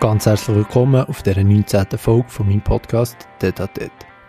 Ganz 0.00 0.24
herzlich 0.24 0.56
willkommen 0.56 1.04
auf 1.04 1.22
der 1.22 1.44
19. 1.44 1.86
Folge 1.98 2.30
von 2.30 2.48
meinem 2.48 2.62
Podcast 2.62 3.28
Tete 3.38 3.68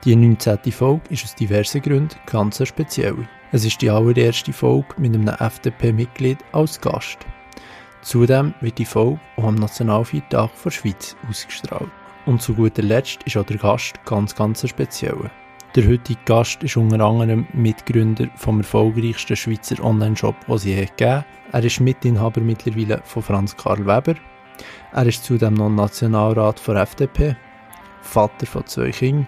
Die 0.03 0.17
19. 0.17 0.69
Folge 0.69 1.03
ist 1.09 1.23
aus 1.23 1.33
diversen 1.33 1.81
Gründen 1.81 2.13
ganz 2.25 2.61
speziell. 2.67 3.15
Es 3.53 3.63
ist 3.63 3.81
die 3.81 3.89
allererste 3.89 4.51
Folge 4.51 4.93
mit 4.97 5.15
einem 5.15 5.29
FDP-Mitglied 5.29 6.39
als 6.51 6.81
Gast. 6.81 7.19
Zudem 8.01 8.53
wird 8.59 8.79
die 8.79 8.85
Folge 8.85 9.21
auch 9.37 9.45
am 9.45 9.55
Nationalfeiertag 9.55 10.49
der 10.61 10.71
Schweiz 10.71 11.15
ausgestrahlt. 11.29 11.89
Und 12.25 12.41
zu 12.41 12.53
guter 12.53 12.81
Letzt 12.81 13.23
ist 13.23 13.37
auch 13.37 13.45
der 13.45 13.57
Gast 13.57 13.93
ganz, 14.03 14.35
ganz 14.35 14.67
speziell. 14.67 15.31
Der 15.75 15.87
heutige 15.87 16.19
Gast 16.25 16.61
ist 16.63 16.75
unter 16.75 16.99
anderem 16.99 17.47
Mitgründer 17.53 18.27
vom 18.35 18.57
erfolgreichsten 18.57 19.37
Schweizer 19.37 19.81
Online-Shop, 19.81 20.35
den 20.49 20.57
sie 20.57 20.73
je 20.73 20.85
gegeben 20.85 21.23
Er 21.53 21.63
ist 21.63 21.79
Mitinhaber 21.79 22.41
mittlerweile 22.41 23.01
von 23.05 23.23
Franz 23.23 23.55
Karl 23.55 23.85
Weber. 23.85 24.15
Er 24.93 25.05
ist 25.05 25.23
zudem 25.23 25.53
noch 25.53 25.69
Nationalrat 25.69 26.61
der 26.67 26.75
FDP, 26.75 27.35
Vater 28.01 28.45
von 28.45 28.65
zwei 28.65 28.91
Kindern 28.91 29.27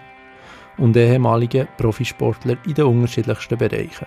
und 0.78 0.96
ehemaliger 0.96 1.66
Profisportler 1.76 2.56
in 2.66 2.74
den 2.74 2.84
unterschiedlichsten 2.84 3.58
Bereichen. 3.58 4.06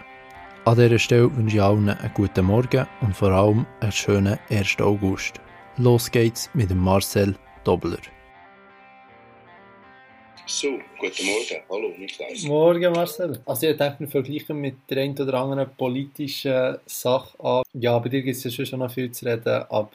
An 0.65 0.75
dieser 0.75 0.99
Stelle 0.99 1.35
wünsche 1.35 1.55
ich 1.55 1.61
allen 1.61 1.89
einen 1.89 2.13
guten 2.13 2.45
Morgen 2.45 2.85
und 3.01 3.15
vor 3.15 3.31
allem 3.31 3.65
einen 3.79 3.91
schönen 3.91 4.37
1. 4.49 4.77
August. 4.81 5.39
Los 5.77 6.11
geht's 6.11 6.49
mit 6.53 6.75
Marcel 6.75 7.35
Dobler. 7.63 8.16
So, 10.49 10.79
guten 10.97 11.25
Morgen. 11.25 11.61
Hallo, 11.69 11.93
Niklaus. 11.97 12.43
Morgen, 12.43 12.93
Marcel. 12.93 13.41
Also, 13.45 13.67
ich 13.67 13.75
denke, 13.75 13.99
wir 13.99 14.07
vergleichen 14.07 14.55
mit 14.55 14.75
der 14.89 14.99
einen 14.99 15.19
oder 15.19 15.33
anderen 15.33 15.75
politischen 15.75 16.77
Sache 16.85 17.37
an. 17.43 17.63
Ja, 17.73 17.99
bei 17.99 18.07
dir 18.07 18.21
gibt 18.21 18.37
es 18.37 18.55
ja 18.55 18.65
schon 18.65 18.79
noch 18.79 18.89
viel 18.89 19.11
zu 19.11 19.25
reden, 19.25 19.65
aber 19.67 19.91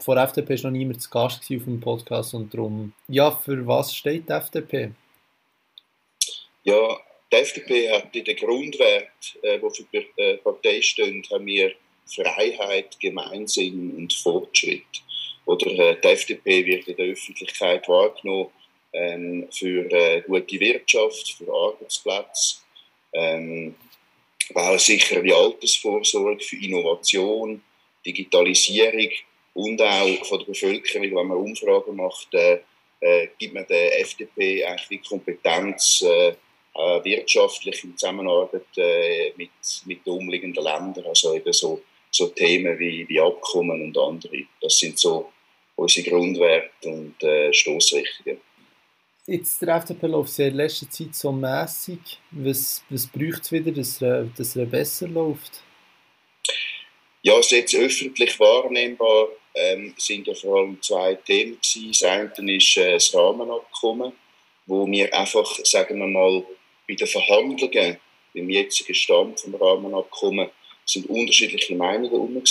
vor 0.00 0.16
FDP 0.16 0.56
war 0.56 0.70
noch 0.72 0.76
niemand 0.76 1.00
zu 1.00 1.08
Gast 1.08 1.42
auf 1.42 1.46
dem 1.48 1.78
Podcast 1.78 2.34
und 2.34 2.52
darum, 2.52 2.92
ja, 3.06 3.30
für 3.30 3.64
was 3.64 3.94
steht 3.94 4.28
die 4.28 4.32
FDP? 4.32 4.90
Ja, 6.64 6.96
die 7.32 7.36
FDP 7.36 7.92
hat 7.92 8.14
in 8.16 8.24
den 8.24 8.36
Grundwert, 8.36 9.38
äh, 9.42 9.60
die 9.60 9.70
für 9.70 9.84
die 9.92 10.20
äh, 10.20 10.36
Partei 10.38 10.82
stehen, 10.82 11.22
haben 11.30 11.46
wir 11.46 11.74
Freiheit, 12.06 12.98
Gemeinsinn 12.98 13.94
und 13.96 14.12
Fortschritt. 14.12 14.82
Oder 15.44 15.70
äh, 15.70 15.96
die 16.02 16.08
FDP 16.08 16.66
wird 16.66 16.88
in 16.88 16.96
der 16.96 17.06
Öffentlichkeit 17.06 17.88
wahrgenommen 17.88 18.50
ähm, 18.92 19.48
für 19.50 19.90
äh, 19.90 20.22
gute 20.22 20.60
Wirtschaft, 20.60 21.32
für 21.32 21.52
Arbeitsplätze, 21.52 22.56
ähm, 23.12 23.74
auch 24.54 24.78
sicher 24.78 25.22
wie 25.22 25.32
Altersvorsorge, 25.32 26.42
für 26.42 26.56
Innovation, 26.56 27.62
Digitalisierung 28.04 29.10
und 29.54 29.80
auch 29.80 30.24
von 30.26 30.38
der 30.40 30.46
Bevölkerung, 30.46 31.16
wenn 31.16 31.26
man 31.26 31.38
Umfragen 31.38 31.96
macht, 31.96 32.34
äh, 32.34 32.60
äh, 33.00 33.28
gibt 33.38 33.54
man 33.54 33.66
der 33.66 34.00
FDP 34.00 34.64
eigentlich 34.64 34.88
die 34.88 34.98
Kompetenz, 34.98 36.02
äh, 36.02 36.34
äh, 36.74 37.04
wirtschaftlich 37.04 37.84
in 37.84 37.96
Zusammenarbeit 37.96 38.66
äh, 38.76 39.32
mit, 39.36 39.50
mit 39.84 40.06
den 40.06 40.12
umliegenden 40.12 40.64
Ländern, 40.64 41.04
also 41.06 41.34
eben 41.34 41.52
so, 41.52 41.82
so 42.10 42.28
Themen 42.28 42.78
wie, 42.78 43.06
wie 43.08 43.20
Abkommen 43.20 43.82
und 43.82 43.98
andere. 43.98 44.44
Das 44.60 44.78
sind 44.78 44.98
so 44.98 45.32
unsere 45.76 46.08
Grundwerte 46.08 46.88
und 46.88 47.22
äh, 47.22 47.52
Stoßrichtungen. 47.52 48.38
Jetzt 49.26 49.62
der 49.62 49.76
FDP 49.76 50.08
läuft 50.08 50.36
ja 50.38 50.48
in 50.48 50.54
letzter 50.54 50.90
Zeit 50.90 51.14
so 51.14 51.30
mäßig. 51.30 52.00
Was, 52.32 52.82
was 52.90 53.06
braucht 53.06 53.42
es 53.42 53.52
wieder, 53.52 53.70
dass 53.70 54.02
er, 54.02 54.24
dass 54.24 54.56
er 54.56 54.66
besser 54.66 55.06
läuft? 55.06 55.62
Ja, 57.22 57.38
es 57.38 57.50
jetzt 57.52 57.74
öffentlich 57.76 58.38
wahrnehmbar 58.40 59.28
ähm, 59.54 59.94
sind 59.96 60.26
ja 60.26 60.34
vor 60.34 60.58
allem 60.58 60.82
zwei 60.82 61.14
Themen 61.14 61.56
gewesen. 61.60 61.88
Das 61.92 62.02
eine 62.02 62.56
ist 62.56 62.76
äh, 62.76 62.94
das 62.94 63.14
Rahmenabkommen, 63.14 64.12
wo 64.66 64.86
wir 64.88 65.14
einfach, 65.14 65.46
sagen 65.64 66.00
wir 66.00 66.06
mal, 66.08 66.44
bei 66.88 66.94
den 66.94 67.06
Verhandlungen 67.06 67.98
im 68.34 68.50
jetzigen 68.50 68.94
Stand 68.94 69.38
vom 69.38 69.54
Rahmenabkommen 69.54 70.50
sind 70.84 71.08
unterschiedliche 71.08 71.76
Meinungen 71.76 72.10
herum. 72.10 72.42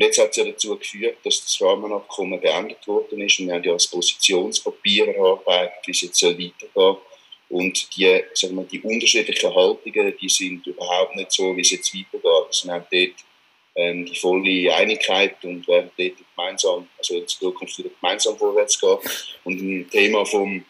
Und 0.00 0.06
jetzt 0.06 0.18
hat 0.18 0.30
es 0.30 0.36
ja 0.36 0.44
dazu 0.44 0.78
geführt, 0.78 1.18
dass 1.24 1.44
das 1.44 1.60
Rahmenabkommen 1.60 2.40
beendet 2.40 2.88
worden 2.88 3.20
ist 3.20 3.38
und 3.38 3.48
wir 3.48 3.54
haben 3.56 3.64
ja 3.64 3.74
das 3.74 3.86
Positionspapier 3.86 5.08
erarbeitet, 5.08 5.86
wie 5.86 5.90
es 5.90 6.00
jetzt 6.00 6.18
soll 6.18 6.38
weitergehen 6.38 6.96
und 7.50 7.96
die, 7.96 8.22
sagen 8.32 8.56
wir, 8.56 8.64
die 8.64 8.80
unterschiedlichen 8.80 9.54
Haltungen, 9.54 10.14
die 10.18 10.28
sind 10.30 10.66
überhaupt 10.66 11.16
nicht 11.16 11.30
so, 11.30 11.54
wie 11.54 11.60
es 11.60 11.72
jetzt 11.72 11.94
weitergeht. 11.94 12.46
Also 12.46 12.66
wir 12.66 12.72
haben 12.72 12.86
dort 12.90 13.14
ähm, 13.74 14.06
die 14.06 14.16
volle 14.16 14.74
Einigkeit 14.74 15.44
und 15.44 15.68
werden 15.68 15.90
dort 15.98 16.14
gemeinsam, 16.34 16.88
also 16.96 17.18
in 17.18 17.28
Zukunft 17.28 17.76
wieder 17.76 17.90
gemeinsam 18.00 18.38
vorwärts 18.38 18.80
gehen. 18.80 18.96
Und 19.44 19.60
ein 19.60 19.90
Thema 19.90 20.24
vom, 20.24 20.64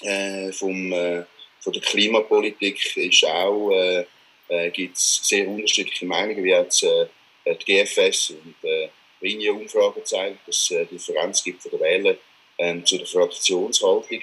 äh, 0.00 0.50
vom 0.52 0.90
äh, 0.90 1.24
von 1.60 1.72
der 1.74 1.82
Klimapolitik 1.82 2.96
ist 2.96 3.26
auch, 3.26 3.72
äh, 3.72 4.06
äh, 4.48 4.70
gibt 4.70 4.96
es 4.96 5.20
sehr 5.22 5.46
unterschiedliche 5.46 6.06
Meinungen, 6.06 6.42
wie 6.42 6.50
jetzt 6.50 6.82
äh, 6.82 7.06
die 7.52 7.84
GFS 7.84 8.30
und 8.30 8.54
äh, 8.62 8.88
Linie-Umfragen 9.20 10.04
zeigen, 10.04 10.38
dass 10.46 10.56
es 10.56 10.70
äh, 10.70 10.86
Differenz 10.86 11.42
gibt 11.42 11.62
von 11.62 11.72
den 11.72 11.80
Wählern 11.80 12.18
äh, 12.58 12.82
zu 12.82 12.98
der 12.98 13.06
Fraktionshaltung. 13.06 14.22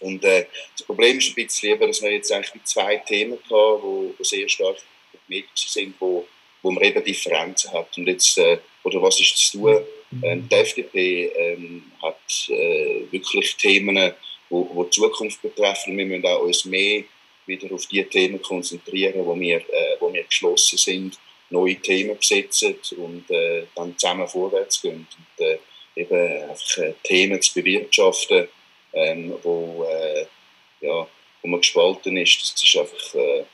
Und 0.00 0.24
äh, 0.24 0.46
das 0.76 0.86
Problem 0.86 1.18
ist 1.18 1.28
ein 1.28 1.34
bisschen 1.34 1.70
lieber, 1.70 1.86
dass 1.86 2.02
wir 2.02 2.12
jetzt 2.12 2.30
eigentlich 2.32 2.64
zwei 2.64 2.96
Themen 2.98 3.38
haben, 3.50 3.82
wo, 3.82 4.14
wo 4.16 4.24
sehr 4.24 4.48
stark 4.48 4.76
Medien 5.28 5.48
sind, 5.54 5.94
wo, 5.98 6.26
wo 6.62 6.70
man 6.70 6.84
eben 6.84 7.02
Differenzen 7.02 7.72
hat. 7.72 7.96
Und 7.96 8.06
jetzt, 8.06 8.36
äh, 8.38 8.58
oder 8.82 9.00
was 9.02 9.20
ist 9.20 9.36
zu 9.36 9.58
tun? 9.58 9.78
Ähm, 10.22 10.48
die 10.48 10.54
FDP 10.54 11.26
ähm, 11.34 11.90
hat 12.02 12.48
äh, 12.48 13.02
wirklich 13.10 13.56
Themen, 13.56 14.12
wo, 14.48 14.68
wo 14.72 14.84
die 14.84 14.90
Zukunft 14.90 15.42
betreffen. 15.42 15.96
Wir 15.96 16.06
müssen 16.06 16.26
auch 16.26 16.42
uns 16.42 16.64
mehr 16.64 17.04
wieder 17.46 17.72
auf 17.74 17.86
die 17.86 18.04
Themen 18.04 18.40
konzentrieren, 18.42 19.24
wo 19.24 19.38
wir, 19.38 19.58
äh, 19.58 19.96
wo 20.00 20.12
wir 20.12 20.24
geschlossen 20.24 20.78
sind, 20.78 21.18
neue 21.50 21.76
Themen 21.76 22.16
besetzen 22.16 22.76
und 22.96 23.30
äh, 23.30 23.64
dann 23.74 23.96
zusammen 23.96 24.26
vorwärts 24.26 24.82
gehen. 24.82 25.06
Und, 25.38 25.44
äh, 25.44 25.58
eben 25.96 26.50
einfach 26.50 26.78
äh, 26.78 26.92
Themen 27.02 27.40
zu 27.40 27.54
bewirtschaften, 27.54 28.48
ähm, 28.92 29.34
wo, 29.42 29.86
äh, 29.90 30.26
ja, 30.80 31.08
wo 31.42 31.48
man 31.48 31.60
gespalten 31.60 32.16
ist, 32.16 32.40
das 32.42 32.62
ist 32.62 32.76
einfach 32.76 33.14
äh, 33.14 33.44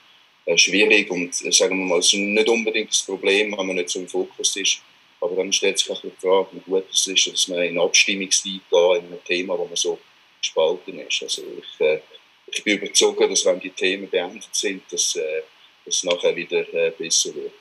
äh 0.46 0.58
schwierig 0.58 1.10
und 1.10 1.30
äh, 1.44 1.52
sagen 1.52 1.78
wir 1.78 1.86
mal, 1.86 1.98
es 2.00 2.06
ist 2.06 2.14
nicht 2.14 2.48
unbedingt 2.48 2.90
das 2.90 3.02
Problem, 3.02 3.56
wenn 3.56 3.66
man 3.66 3.76
nicht 3.76 3.90
so 3.90 4.00
im 4.00 4.08
Fokus 4.08 4.56
ist, 4.56 4.80
aber 5.20 5.36
dann 5.36 5.52
stellt 5.52 5.78
sich 5.78 5.90
auch 5.90 6.00
die 6.00 6.10
Frage, 6.18 6.48
wie 6.52 6.70
gut 6.70 6.84
es 6.92 7.06
ist, 7.06 7.26
dass 7.32 7.48
man 7.48 7.62
in 7.62 7.78
Abstimmungszeit 7.78 8.60
geht, 8.68 8.98
in 8.98 9.06
einem 9.06 9.24
Thema, 9.24 9.56
wo 9.56 9.66
man 9.66 9.76
so 9.76 9.98
gespalten 10.40 10.98
ist. 10.98 11.22
Also 11.22 11.42
ich, 11.42 11.80
äh, 11.80 12.00
ich 12.46 12.64
bin 12.64 12.78
überzeugt, 12.78 13.20
dass 13.20 13.46
wenn 13.46 13.60
die 13.60 13.70
Themen 13.70 14.10
beendet 14.10 14.48
sind, 14.52 14.82
dass 14.90 15.14
äh, 15.14 15.42
es 15.86 16.02
nachher 16.02 16.34
wieder 16.34 16.62
äh, 16.74 16.90
besser 16.90 17.34
wird. 17.34 17.52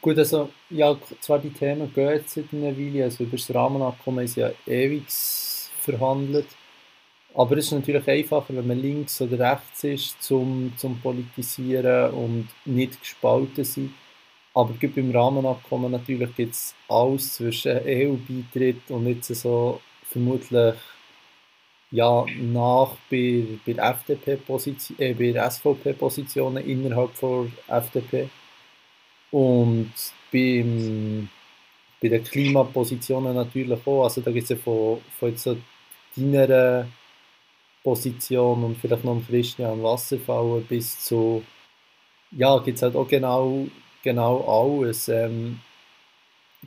Gut, 0.00 0.16
also 0.18 0.48
ja, 0.70 0.96
zwar 1.20 1.40
die 1.40 1.50
Themen 1.50 1.92
gehen 1.92 2.10
jetzt 2.10 2.34
seit 2.34 2.52
einer 2.52 2.76
Weile, 2.76 3.04
also 3.04 3.24
über 3.24 3.36
das 3.36 3.52
Rahmenabkommen 3.52 4.24
ist 4.24 4.36
ja 4.36 4.52
ewig 4.66 5.04
verhandelt, 5.08 6.46
aber 7.34 7.56
es 7.56 7.66
ist 7.66 7.72
natürlich 7.72 8.06
einfacher, 8.08 8.54
wenn 8.54 8.66
man 8.66 8.80
links 8.80 9.20
oder 9.20 9.52
rechts 9.52 9.84
ist, 9.84 10.22
zum, 10.22 10.72
zum 10.76 11.00
Politisieren 11.00 12.12
und 12.12 12.48
nicht 12.64 13.00
gespalten 13.00 13.64
sein. 13.64 13.94
Aber 14.54 14.74
beim 14.80 15.10
Rahmenabkommen 15.10 15.92
natürlich 15.92 16.34
gibt 16.36 16.54
es 16.54 16.74
alles 16.88 17.34
zwischen 17.34 17.80
EU-Beitritt 17.84 18.90
und 18.90 19.06
jetzt 19.06 19.34
so 19.34 19.80
vermutlich 20.02 20.74
ja, 21.90 22.24
nach 22.40 22.96
bei, 23.10 23.44
bei 23.64 23.72
FDP-Position, 23.72 24.98
äh, 24.98 25.14
bei 25.14 25.48
SVP-Positionen 25.50 26.64
innerhalb 26.64 27.10
der 27.20 27.46
FDP 27.68 28.28
und 29.30 29.92
beim, 30.32 31.28
bei 32.00 32.08
den 32.08 32.24
Klimapositionen 32.24 33.34
natürlich 33.34 33.78
auch. 33.86 34.04
Also 34.04 34.20
da 34.20 34.30
gibt 34.30 34.44
es 34.44 34.50
ja 34.50 34.56
von, 34.56 35.00
von 35.18 35.30
jetzt 35.30 35.44
so 35.44 35.56
deiner 36.16 36.88
Position 37.82 38.64
und 38.64 38.76
vielleicht 38.76 39.04
noch 39.04 39.22
Christian 39.28 39.82
Wasserfauer 39.82 40.60
bis 40.60 41.04
zu, 41.04 41.42
ja, 42.32 42.58
gibt 42.58 42.76
es 42.76 42.82
halt 42.82 42.96
auch 42.96 43.08
genau, 43.08 43.66
genau 44.02 44.44
alles. 44.46 45.08
Ähm, 45.08 45.60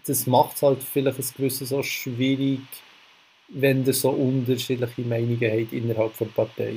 das 0.06 0.26
macht 0.26 0.56
es 0.56 0.62
halt 0.64 0.82
vielleicht 0.82 1.20
ein 1.20 1.26
gewisses 1.38 1.70
so 1.70 1.84
schwierig, 1.84 2.62
wenn 3.50 3.86
ihr 3.86 3.94
so 3.94 4.10
unterschiedliche 4.10 5.02
Meinungen 5.02 5.52
habt 5.52 5.74
innerhalb 5.74 6.18
der 6.18 6.26
Partei? 6.26 6.76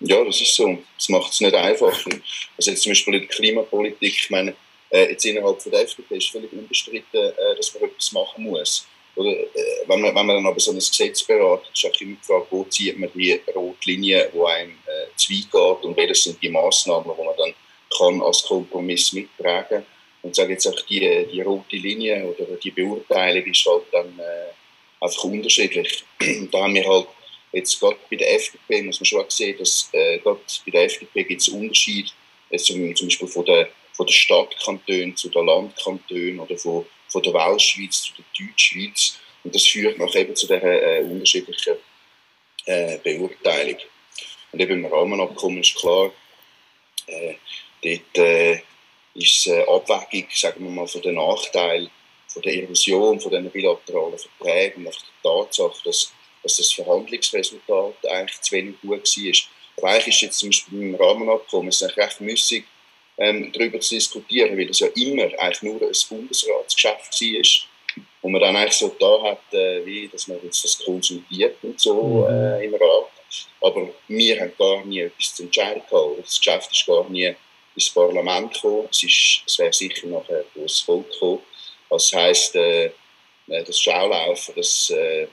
Ja, 0.00 0.24
das 0.24 0.40
ist 0.40 0.54
so. 0.54 0.78
Das 0.96 1.08
macht 1.08 1.32
es 1.32 1.40
nicht 1.40 1.54
einfacher. 1.54 2.10
Also 2.56 2.70
jetzt 2.70 2.82
zum 2.82 2.90
Beispiel 2.90 3.14
in 3.14 3.20
der 3.20 3.28
Klimapolitik, 3.28 4.14
ich 4.14 4.30
meine, 4.30 4.54
äh, 4.92 5.10
jetzt 5.10 5.24
innerhalb 5.24 5.62
der 5.64 5.82
FDP 5.82 6.16
ist 6.16 6.30
völlig 6.30 6.52
unbestritten, 6.52 7.20
äh, 7.20 7.56
dass 7.56 7.74
man 7.74 7.84
etwas 7.84 8.12
machen 8.12 8.44
muss. 8.44 8.86
Oder, 9.16 9.30
äh, 9.30 9.46
wenn, 9.86 10.00
man, 10.00 10.14
wenn 10.14 10.26
man 10.26 10.36
dann 10.36 10.46
aber 10.46 10.60
so 10.60 10.70
ein 10.70 10.76
Gesetz 10.76 11.22
beratet, 11.22 11.70
ist 11.74 11.84
auch 11.84 12.00
immer 12.00 12.16
die 12.16 12.26
Frage, 12.26 12.46
wo 12.50 12.64
zieht 12.64 12.98
man 12.98 13.10
die 13.14 13.40
rote 13.54 13.90
Linie, 13.90 14.30
die 14.32 14.40
einem 14.40 14.70
äh, 14.70 15.16
zu 15.16 15.32
weit 15.32 15.50
geht 15.50 15.84
und 15.84 15.96
welche 15.96 16.14
sind 16.14 16.42
die 16.42 16.48
Massnahmen, 16.48 17.10
die 17.18 17.24
man 17.24 17.36
dann 17.36 17.54
kann 17.96 18.22
als 18.22 18.42
Kompromiss 18.44 19.12
mittragen. 19.12 19.84
Und 20.22 20.36
sage 20.36 20.52
jetzt 20.52 20.66
auch 20.66 20.80
die, 20.82 21.26
die 21.32 21.40
rote 21.40 21.76
Linie 21.76 22.24
oder 22.24 22.44
die 22.56 22.70
Beurteilung 22.70 23.44
ist 23.44 23.66
halt 23.66 23.84
dann 23.90 24.18
äh, 24.18 25.04
einfach 25.04 25.24
unterschiedlich. 25.24 26.04
da 26.52 26.62
haben 26.62 26.74
wir 26.74 26.86
halt 26.86 27.08
jetzt 27.52 27.78
gerade 27.80 27.96
bei 28.10 28.16
der 28.16 28.34
FDP, 28.34 28.82
muss 28.82 29.00
man 29.00 29.06
schon 29.06 29.24
sehen, 29.28 29.58
dass 29.58 29.88
äh, 29.92 30.18
gerade 30.18 30.40
bei 30.64 30.70
der 30.70 30.84
FDP 30.84 31.24
gibt 31.24 31.40
es 31.40 31.48
Unterschied, 31.48 32.12
zum, 32.56 32.94
zum 32.94 33.08
Beispiel 33.08 33.28
von 33.28 33.44
der, 33.44 33.68
von 33.92 34.06
der 34.06 34.12
Stadtkanton 34.12 35.16
zu 35.16 35.28
der 35.28 35.42
Landkanton 35.42 36.40
oder 36.40 36.56
von, 36.56 36.86
von 37.08 37.22
der 37.22 37.34
Weltschweiz 37.34 38.02
zu 38.02 38.12
der 38.14 38.24
Deutschschweiz. 38.38 39.18
Und 39.44 39.54
das 39.54 39.66
führt 39.66 39.98
noch 39.98 40.14
eben 40.14 40.34
zu 40.36 40.46
dieser 40.46 40.62
äh, 40.62 41.02
unterschiedlichen 41.02 41.76
äh, 42.66 42.98
Beurteilung. 42.98 43.78
Und 44.52 44.60
eben 44.60 44.84
im 44.84 44.92
Rahmenabkommen 44.92 45.60
ist 45.60 45.74
klar, 45.74 46.12
äh, 47.06 47.34
dort 47.82 48.18
äh, 48.18 48.60
ist 49.14 49.48
eine 49.48 49.66
Abwägung, 49.68 50.28
sagen 50.32 50.64
wir 50.64 50.70
mal, 50.70 50.86
von 50.86 51.02
den 51.02 51.16
Nachteilen, 51.16 51.90
von 52.28 52.42
der 52.42 52.62
Erosion, 52.62 53.20
von 53.20 53.30
diesen 53.30 53.50
bilateralen 53.50 54.18
Verträgen 54.18 54.86
und 54.86 54.94
der 55.24 55.30
Tatsache, 55.30 55.82
dass, 55.84 56.12
dass 56.42 56.56
das 56.56 56.72
Verhandlungsresultat 56.72 58.06
eigentlich 58.08 58.40
zu 58.40 58.52
wenig 58.52 58.80
gut 58.80 58.90
war. 58.90 59.90
Eigentlich 59.90 60.14
ist 60.14 60.20
jetzt 60.22 60.38
zum 60.38 60.50
Beispiel 60.50 60.82
im 60.82 60.94
Rahmenabkommen 60.94 61.68
es 61.68 61.82
ist 61.82 61.96
recht 61.96 62.20
müßig, 62.20 62.64
ähm, 63.22 63.52
darüber 63.52 63.80
zu 63.80 63.94
diskutieren, 63.94 64.56
weil 64.56 64.66
das 64.66 64.80
ja 64.80 64.88
immer 64.96 65.24
eigentlich 65.38 65.62
nur 65.62 65.80
ein 65.80 65.92
Bundesratsgeschäft 66.08 67.20
war 67.20 67.68
wo 68.22 68.28
man 68.28 68.40
dann 68.40 68.56
eigentlich 68.56 68.74
so 68.74 68.94
da 68.98 69.22
hat, 69.22 69.52
äh, 69.52 69.84
wie, 69.84 70.08
dass 70.08 70.28
man 70.28 70.38
jetzt 70.42 70.64
das 70.64 70.78
konsultiert 70.78 71.56
und 71.62 71.78
so 71.80 72.26
mhm. 72.28 72.34
äh, 72.34 72.64
im 72.64 72.74
Rat. 72.74 73.10
Aber 73.60 73.88
wir 74.08 74.40
haben 74.40 74.52
gar 74.58 74.84
nie 74.84 75.00
etwas 75.00 75.34
zu 75.34 75.44
entscheiden 75.44 75.82
gehabt. 75.88 76.18
Das 76.24 76.38
Geschäft 76.38 76.70
ist 76.70 76.86
gar 76.86 77.08
nie 77.08 77.34
ins 77.74 77.90
Parlament 77.90 78.54
gekommen. 78.54 78.88
Es, 78.90 79.02
ist, 79.02 79.42
es 79.46 79.58
wäre 79.58 79.72
sicher 79.72 80.06
nachher 80.06 80.44
das 80.54 80.80
Volk 80.80 81.10
gekommen. 81.12 81.40
Das 81.90 82.12
heisst, 82.12 82.54
äh, 82.54 82.86
äh, 82.86 83.64
das 83.64 83.78
Schaulaufen, 83.78 84.54
das, 84.56 84.90
äh, 84.90 85.26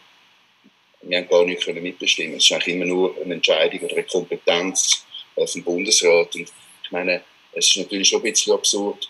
wir 1.02 1.18
haben 1.18 1.30
gar 1.30 1.46
nicht 1.46 1.64
können 1.64 1.84
mitbestimmen. 1.84 2.38
Es 2.38 2.46
ist 2.46 2.52
eigentlich 2.52 2.76
immer 2.76 2.86
nur 2.86 3.16
eine 3.22 3.36
Entscheidung 3.36 3.82
oder 3.82 3.94
eine 3.94 4.04
Kompetenz 4.04 5.06
äh, 5.36 5.46
vom 5.46 5.64
Bundesrat. 5.64 6.36
Und 6.36 6.52
ich 6.84 6.92
meine, 6.92 7.24
es 7.60 7.68
ist 7.68 7.78
natürlich 7.78 8.08
schon 8.08 8.22
ein 8.22 8.32
bisschen 8.32 8.54
absurd, 8.54 9.10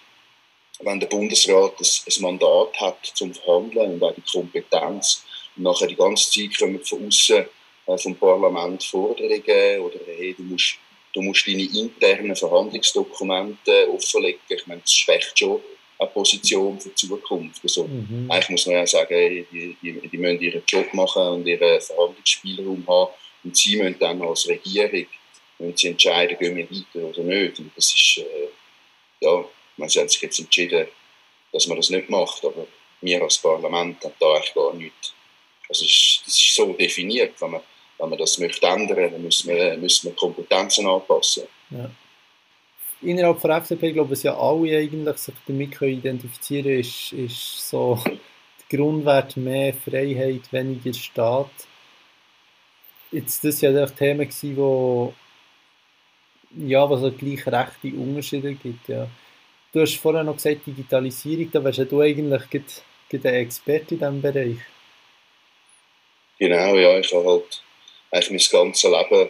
wenn 0.82 1.00
der 1.00 1.08
Bundesrat 1.08 1.74
ein, 1.80 1.88
ein 2.08 2.22
Mandat 2.22 2.80
hat 2.80 3.06
zum 3.14 3.34
Verhandeln 3.34 3.94
und 3.94 4.04
auch 4.04 4.14
die 4.14 4.22
Kompetenz 4.22 5.24
und 5.56 5.64
nachher 5.64 5.88
die 5.88 5.96
ganze 5.96 6.30
Zeit 6.32 6.58
kommen 6.58 6.84
von 6.84 7.08
außen 7.08 7.46
äh, 7.88 7.98
vom 7.98 8.16
Parlament 8.16 8.84
Forderungen 8.84 9.80
oder 9.82 10.00
hey, 10.06 10.34
du 10.38 10.44
musst, 10.44 10.76
du 11.14 11.22
musst 11.22 11.48
deine 11.48 11.64
internen 11.64 12.36
Verhandlungsdokumente 12.36 13.90
offenlegen. 13.92 14.40
Ich 14.48 14.68
meine, 14.68 14.82
das 14.82 14.94
schwächt 14.94 15.38
schon 15.38 15.62
eine 15.98 16.10
Position 16.10 16.80
für 16.80 16.90
die 16.90 16.96
Zukunft. 16.96 17.62
Also, 17.62 17.86
mhm. 17.86 18.28
Eigentlich 18.30 18.50
muss 18.50 18.66
man 18.68 18.76
ja 18.76 18.88
sagen, 18.88 19.14
hey, 19.14 19.46
die, 19.52 19.76
die, 19.82 20.08
die 20.08 20.18
müssen 20.18 20.42
ihren 20.42 20.64
Job 20.66 20.94
machen 20.94 21.28
und 21.28 21.48
ihren 21.48 21.82
Verhandlungsspielraum 21.82 22.86
haben 22.88 23.12
und 23.44 23.58
sie 23.58 23.78
müssen 23.78 24.00
dann 24.00 24.22
als 24.22 24.48
Regierung 24.48 25.08
müssen 25.60 25.78
sie 25.78 25.88
entscheiden, 25.90 26.38
gehen 26.38 26.56
wir 26.56 26.70
weiter 26.70 27.08
oder 27.08 27.24
nicht. 27.24 27.60
Und 27.60 27.72
das 27.76 27.94
ist, 27.94 28.18
äh, 28.20 28.50
ja, 29.20 29.44
man 29.78 29.90
haben 29.90 30.10
sich 30.10 30.22
jetzt 30.22 30.40
entschieden, 30.40 30.88
dass 31.52 31.68
man 31.68 31.78
das 31.78 31.90
nicht 31.90 32.10
macht, 32.10 32.44
aber 32.46 32.66
wir 33.02 33.22
als 33.22 33.38
Parlament 33.38 34.04
haben 34.04 34.14
da 34.20 34.34
eigentlich 34.34 34.54
gar 34.54 34.74
nichts. 34.74 35.14
Also 35.68 35.86
ist, 35.86 36.22
das 36.26 36.36
ist 36.36 36.56
so 36.56 36.74
definiert, 36.74 37.40
wenn 37.40 37.52
man, 37.52 37.62
wenn 37.98 38.10
man 38.10 38.20
das 38.20 38.38
möchte 38.40 38.66
ändern, 38.66 39.12
dann 39.12 39.22
müssen 39.22 39.50
wir, 39.50 39.78
müssen 39.78 40.08
wir 40.08 40.16
Kompetenzen 40.16 40.88
anpassen. 40.88 41.44
Ja. 41.70 41.90
Innerhalb 43.02 43.40
der 43.42 43.58
FDP 43.58 43.94
glaube 43.94 44.14
ich, 44.14 44.24
ja 44.24 44.38
alle 44.38 44.78
eigentlich 44.78 45.18
sich 45.18 45.36
damit 45.48 45.72
können 45.72 46.00
identifizieren 46.00 46.80
ist, 46.80 47.14
ist 47.14 47.70
so 47.70 47.98
der 48.04 48.78
Grundwert 48.78 49.38
mehr 49.38 49.74
Freiheit, 49.74 50.52
weniger 50.52 50.94
Staat. 50.94 51.52
Jetzt, 53.12 53.44
das 53.44 53.62
war 53.64 53.72
ja 53.72 53.86
Thema, 53.86 54.26
wo 54.56 55.14
ja, 56.52 56.90
was 56.90 57.02
es 57.02 57.18
gleich 57.18 57.46
rechte 57.48 57.96
Unterschiede 57.96 58.54
gibt. 58.54 58.88
Ja. 58.88 59.08
Du 59.72 59.82
hast 59.82 59.96
vorher 59.98 60.24
noch 60.24 60.36
gesagt, 60.36 60.66
Digitalisierung, 60.66 61.52
da 61.52 61.64
wärst 61.64 61.92
du 61.92 62.02
eigentlich 62.02 62.66
ein 63.12 63.26
Experte 63.36 63.96
in 63.96 64.00
diesem 64.00 64.22
Bereich. 64.22 64.58
Genau, 66.40 66.76
ja, 66.76 66.98
ich 66.98 67.14
habe 67.14 67.28
halt 67.28 67.64
eigentlich 68.12 68.52
mein 68.52 68.62
ganzes 68.62 68.90
Leben 68.90 69.30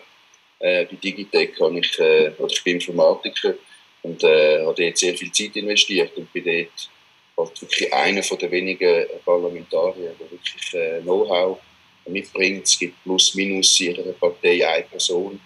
äh, 0.60 0.86
bei 0.86 0.96
Digitec, 0.96 1.60
habe 1.60 1.80
ich, 1.80 2.00
äh, 2.00 2.32
oder 2.38 2.52
ich 2.52 2.64
bin 2.64 2.76
Informatiker 2.76 3.56
und 4.04 4.24
äh, 4.24 4.64
habe 4.64 4.76
dort 4.76 4.98
sehr 4.98 5.16
viel 5.16 5.32
Zeit 5.32 5.56
investiert 5.56 6.16
und 6.18 6.32
bin 6.32 6.46
dort 6.46 6.90
halt 7.38 7.62
wirklich 7.62 7.94
einer 7.94 8.22
der 8.22 8.52
wenigen 8.52 9.06
Parlamentarier, 9.26 10.14
der 10.20 10.32
wirklich 10.32 10.74
äh, 10.74 11.02
Know-how 11.02 11.60
mitbringt. 12.06 12.66
Es 12.66 12.78
gibt 12.78 13.02
plus 13.04 13.34
minus 13.36 13.80
in 13.80 13.96
jeder 13.96 14.12
Partei 14.14 14.68
eine 14.68 14.84
Person, 14.84 15.40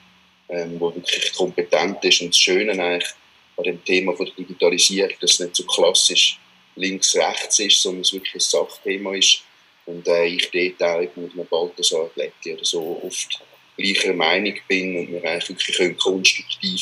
ähm, 0.50 0.74
die 0.74 0.80
wirklich 0.80 1.34
kompetent 1.34 2.04
ist 2.04 2.22
und 2.22 2.30
das 2.30 2.38
Schöne 2.38 2.72
eigentlich 2.72 3.10
an 3.58 3.64
dem 3.64 3.84
Thema 3.84 4.16
von 4.16 4.26
der 4.26 4.36
Digitalisierung, 4.36 5.14
dass 5.22 5.34
es 5.34 5.40
nicht 5.40 5.56
so 5.56 5.64
klassisch 5.66 6.40
links-rechts 6.76 7.60
ist, 7.60 7.82
sondern 7.82 8.02
es 8.02 8.14
wirklich 8.14 8.36
ein 8.36 8.40
Sachthema 8.40 9.16
ist. 9.16 9.44
Und 9.86 10.08
äh, 10.08 10.26
ich 10.26 10.50
dort 10.52 10.90
auch 10.90 11.16
mit 11.16 11.34
einem 11.34 11.48
Balthasar 11.48 12.10
Glätti 12.16 12.54
oder 12.54 12.66
so 12.66 13.02
oft 13.04 13.42
gleicher 13.78 14.14
Meinung 14.14 14.56
bin 14.68 14.98
und 14.98 15.12
wir 15.12 15.24
eigentlich 15.24 15.50
wirklich 15.50 15.78
können 15.78 15.98
konstruktiv 15.98 16.82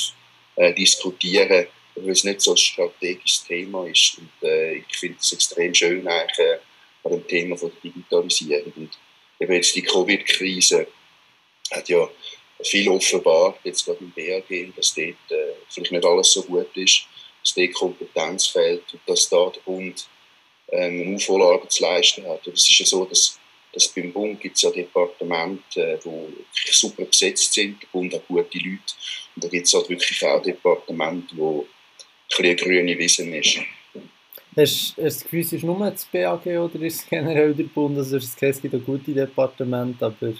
äh, 0.56 0.74
diskutieren 0.74 1.68
weil 1.96 2.12
es 2.12 2.24
nicht 2.24 2.42
so 2.42 2.52
ein 2.52 2.58
strategisches 2.58 3.44
Thema 3.46 3.88
ist. 3.88 4.18
Und 4.18 4.48
äh, 4.48 4.76
ich 4.76 4.98
finde 4.98 5.18
es 5.20 5.32
extrem 5.32 5.74
schön 5.74 6.08
eigentlich, 6.08 6.40
äh, 6.40 6.58
an 7.04 7.12
dem 7.12 7.28
Thema 7.28 7.58
von 7.58 7.72
der 7.72 7.92
Digitalisierung. 7.92 8.74
Und 8.76 8.98
eben 9.40 9.54
jetzt 9.54 9.76
die 9.76 9.82
Covid-Krise 9.82 10.88
hat 11.72 11.90
ja 11.90 12.08
viel 12.64 12.90
offenbart, 12.90 13.60
jetzt 13.64 13.86
gerade 13.86 14.00
im 14.00 14.12
BAG, 14.12 14.76
dass 14.76 14.94
dort 14.94 15.08
äh, 15.30 15.56
vielleicht 15.70 15.92
nicht 15.92 16.06
alles 16.06 16.32
so 16.32 16.44
gut 16.44 16.76
ist, 16.76 17.06
dass 17.44 17.54
dort 17.54 17.74
Kompetenz 17.74 18.48
fehlt 18.48 18.84
und 18.94 19.02
dass 19.06 19.30
da 19.30 19.50
der 19.50 19.62
Bund 19.62 20.08
ähm, 20.72 21.02
eine 21.02 21.16
Aufholarbeit 21.16 21.72
zu 21.72 21.84
leisten 21.84 22.28
hat. 22.28 22.46
Und 22.48 22.54
es 22.54 22.70
ist 22.70 22.80
ja 22.80 22.86
so, 22.86 23.06
dass, 23.06 23.40
dass 23.74 23.88
beim 23.90 24.12
Bund 24.12 24.40
gibt 24.40 24.56
es 24.56 24.62
ja 24.62 24.72
Departemente, 24.72 26.00
die 26.04 26.10
wirklich 26.10 26.74
super 26.74 27.06
besetzt 27.06 27.54
sind, 27.54 27.82
der 27.82 27.88
Bund 27.88 28.14
hat 28.14 28.28
gute 28.28 28.58
Leute 28.58 28.94
und 29.36 29.44
da 29.44 29.48
gibt 29.48 29.66
es 29.66 29.74
halt 29.74 29.90
wirklich 29.90 30.26
auch 30.26 30.42
Departemente, 30.42 31.36
wo 31.38 31.68
ein 32.38 32.46
eine 32.46 32.56
grüne 32.56 32.98
Wiese 32.98 33.24
ist. 33.36 33.60
Hast 34.56 34.98
du 34.98 35.02
das 35.02 35.24
Gefühl, 35.24 35.40
es 35.42 35.54
ist 35.54 35.64
nur 35.64 35.80
das 35.80 36.06
BAG 36.06 36.46
oder 36.46 36.82
ist 36.82 37.02
es 37.02 37.10
generell 37.10 37.54
der 37.54 37.64
Bund? 37.64 37.98
Also 37.98 38.18
es 38.18 38.36
gibt 38.36 38.74
ein 38.74 38.86
gutes 38.86 39.14
Departement, 39.14 40.02
aber 40.04 40.34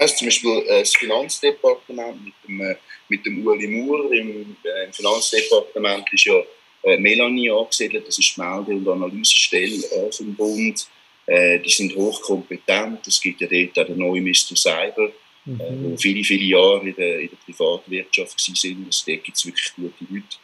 also 0.00 0.16
zum 0.16 0.26
Beispiel 0.28 0.64
äh, 0.66 0.80
das 0.80 0.96
Finanzdepartement 0.96 2.24
mit 2.24 2.34
dem, 2.46 2.60
äh, 2.62 2.76
mit 3.08 3.26
dem 3.26 3.46
Uli 3.46 3.68
Maurer. 3.68 4.10
Im, 4.12 4.56
äh, 4.64 4.86
Im 4.86 4.92
Finanzdepartement 4.92 6.10
ist 6.12 6.24
ja 6.24 6.42
äh, 6.84 6.96
Melanie 6.96 7.50
angesiedelt, 7.50 8.08
das 8.08 8.18
ist 8.18 8.34
die 8.34 8.40
Melde- 8.40 8.72
und 8.72 8.88
Analysestelle 8.88 10.10
vom 10.10 10.34
Bund. 10.34 10.88
Äh, 11.26 11.58
die 11.60 11.70
sind 11.70 11.94
hochkompetent. 11.94 13.06
Es 13.06 13.20
gibt 13.20 13.42
ja 13.42 13.46
dort 13.46 13.78
auch 13.78 13.86
den 13.86 13.98
neuen 13.98 14.24
Mr. 14.24 14.56
Cyber, 14.56 15.12
mhm. 15.44 15.60
äh, 15.60 15.92
wo 15.92 15.96
viele, 15.98 16.24
viele 16.24 16.44
Jahre 16.44 16.88
in 16.88 16.96
der, 16.96 17.20
in 17.20 17.28
der 17.28 17.36
Privatwirtschaft 17.44 18.38
waren. 18.38 18.86
Also 18.86 19.04
dort 19.06 19.24
gibt 19.24 19.36
es 19.36 19.46
wirklich 19.46 19.72
gute 19.76 20.12
Leute. 20.12 20.36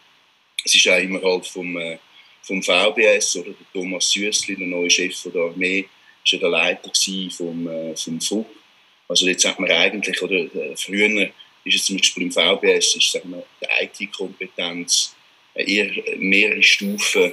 Es 0.65 0.75
ist 0.75 0.89
auch 0.89 0.99
immer 0.99 1.23
halt 1.23 1.47
vom, 1.47 1.79
äh, 1.79 1.99
vom 2.43 2.63
VBS 2.63 3.37
oder 3.37 3.53
der 3.53 3.67
Thomas 3.73 4.11
Süssli, 4.11 4.55
der 4.55 4.67
neue 4.67 4.91
Chef 4.91 5.23
der 5.23 5.43
Armee, 5.43 5.89
ist 6.23 6.33
ja 6.33 6.39
der 6.41 6.51
Leiter 6.51 6.91
vom, 7.31 7.69
äh, 7.69 7.97
vom 7.97 8.21
FUB. 8.21 8.47
Also 9.09 9.27
jetzt 9.27 9.43
sagt 9.43 9.61
man 9.61 9.71
eigentlich, 9.71 10.21
oder 10.23 10.37
äh, 10.37 10.77
früher 10.77 11.31
ist 11.65 11.75
es 11.75 11.87
zum 11.87 11.97
Beispiel 11.97 12.25
im 12.25 12.33
VBS, 12.33 12.97
ist 12.97 13.13
sagen 13.13 13.31
wir, 13.31 13.45
die 13.61 14.05
IT-Kompetenz 14.05 15.15
eher 15.55 15.91
mehrere 16.19 16.63
Stufen 16.63 17.33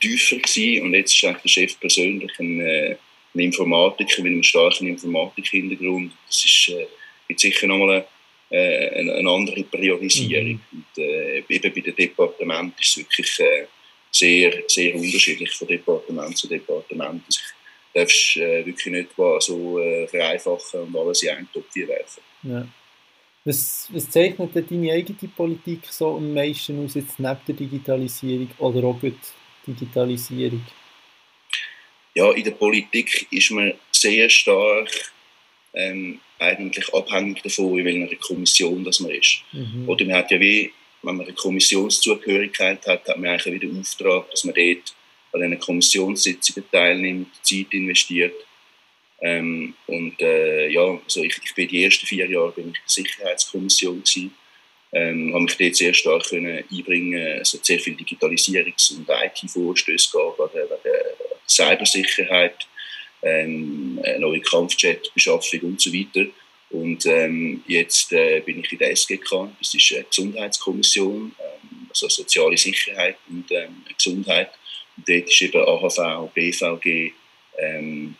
tiefer 0.00 0.36
gewesen 0.36 0.82
und 0.82 0.94
jetzt 0.94 1.14
ist 1.14 1.24
eigentlich 1.24 1.42
der 1.42 1.48
Chef 1.48 1.80
persönlich 1.80 2.32
ein, 2.38 2.60
äh, 2.60 2.96
ein 3.34 3.40
Informatiker 3.40 4.22
mit 4.22 4.32
einem 4.32 4.42
starken 4.42 4.88
Informatik-Hintergrund. 4.88 6.12
Das 6.26 6.44
ist 6.44 6.68
äh, 6.70 6.86
jetzt 7.28 7.42
sicher 7.42 7.66
nochmal 7.66 8.06
eine, 8.50 8.58
äh, 8.58 9.00
eine, 9.00 9.14
eine 9.14 9.30
andere 9.30 9.62
Priorisierung. 9.64 10.48
Mhm. 10.48 10.60
Und, 10.72 11.02
äh, 11.02 11.38
eben 11.48 11.74
bei 11.74 11.80
den 11.80 11.96
Departementen 11.96 12.74
ist 12.80 12.90
es 12.90 12.98
wirklich 12.98 13.40
äh, 13.40 13.66
sehr, 14.10 14.62
sehr 14.66 14.94
unterschiedlich 14.94 15.50
von 15.52 15.68
Departement 15.68 16.36
zu 16.36 16.48
Departement. 16.48 17.22
Darfst 17.92 18.36
äh, 18.36 18.64
wirklich 18.64 18.92
nicht 18.92 19.10
so 19.40 19.78
äh, 19.80 20.06
vereinfachen 20.06 20.80
und 20.82 20.96
alles 20.96 21.22
in 21.22 21.30
einen 21.30 21.52
Topf 21.52 21.74
werfen. 21.74 22.22
Ja. 22.44 22.66
Was, 23.44 23.88
was 23.90 24.10
zeichnet 24.10 24.54
denn 24.54 24.66
deine 24.68 24.92
eigene 24.92 25.28
Politik 25.34 25.86
so 25.88 26.16
am 26.16 26.34
meisten 26.34 26.84
aus, 26.84 26.94
jetzt 26.94 27.18
neben 27.18 27.40
der 27.48 27.54
Digitalisierung 27.54 28.50
oder 28.58 28.84
auch 28.84 29.00
die 29.00 29.14
Digitalisierung? 29.66 30.62
Ja, 32.14 32.30
in 32.32 32.44
der 32.44 32.50
Politik 32.50 33.26
ist 33.30 33.50
man 33.50 33.72
sehr 33.92 34.28
stark 34.28 34.90
ähm, 35.72 36.20
eigentlich 36.38 36.92
abhängig 36.92 37.42
davon, 37.42 37.78
in 37.78 37.84
welcher 37.84 38.16
Kommission 38.16 38.84
das 38.84 39.00
man 39.00 39.12
ist. 39.12 39.42
Mhm. 39.52 39.88
Oder 39.88 40.04
man 40.04 40.16
hat 40.16 40.30
ja 40.30 40.40
wie, 40.40 40.72
wenn 41.02 41.16
man 41.16 41.26
eine 41.26 41.34
Kommissionszugehörigkeit 41.34 42.86
hat, 42.86 43.08
hat 43.08 43.18
man 43.18 43.30
eigentlich 43.30 43.54
wieder 43.54 43.68
den 43.68 43.80
Auftrag, 43.80 44.30
dass 44.30 44.44
man 44.44 44.54
dort 44.54 44.94
an 45.32 45.40
diesen 45.40 45.58
Kommissionssitzungen 45.58 46.64
teilnimmt, 46.70 47.28
Zeit 47.42 47.72
investiert. 47.72 48.34
Ähm, 49.22 49.74
und 49.86 50.20
äh, 50.20 50.68
ja, 50.68 50.98
also 51.04 51.22
ich, 51.22 51.38
ich 51.44 51.54
bin 51.54 51.68
die 51.68 51.84
ersten 51.84 52.06
vier 52.06 52.28
Jahre 52.28 52.52
bin 52.52 52.70
ich 52.70 52.76
in 52.76 53.04
der 53.04 53.04
Sicherheitskommission 53.04 54.02
gewesen. 54.02 54.34
Ähm, 54.92 55.32
habe 55.32 55.44
mich 55.44 55.56
dort 55.56 55.76
sehr 55.76 55.94
stark 55.94 56.24
können 56.24 56.64
einbringen 56.70 57.38
Es 57.40 57.52
hat 57.52 57.64
sehr 57.64 57.78
viel 57.78 57.94
Digitalisierungs- 57.94 58.96
und 58.96 59.08
IT-Vorstöße 59.08 60.10
gab, 60.12 60.52
wegen 60.52 60.68
Cybersicherheit, 61.46 62.66
ähm, 63.22 64.00
neue 64.18 64.40
Kampfjet-Beschaffung 64.40 65.60
und 65.60 65.80
so 65.80 65.92
weiter. 65.92 66.26
Und 66.70 67.04
ähm, 67.06 67.62
jetzt 67.66 68.12
äh, 68.12 68.40
bin 68.40 68.60
ich 68.60 68.72
in 68.72 68.78
der 68.78 68.92
SGK, 68.92 69.50
das 69.58 69.74
ist 69.74 69.92
eine 69.92 70.04
Gesundheitskommission, 70.04 71.34
ähm, 71.38 71.86
also 71.88 72.08
soziale 72.08 72.56
Sicherheit 72.56 73.16
und 73.28 73.50
ähm, 73.50 73.84
Gesundheit. 73.96 74.52
Dort 75.06 75.28
ist 75.28 75.42
eben 75.42 75.62
AHV, 75.62 76.32
BVG, 76.34 77.12
ähm, 77.58 78.14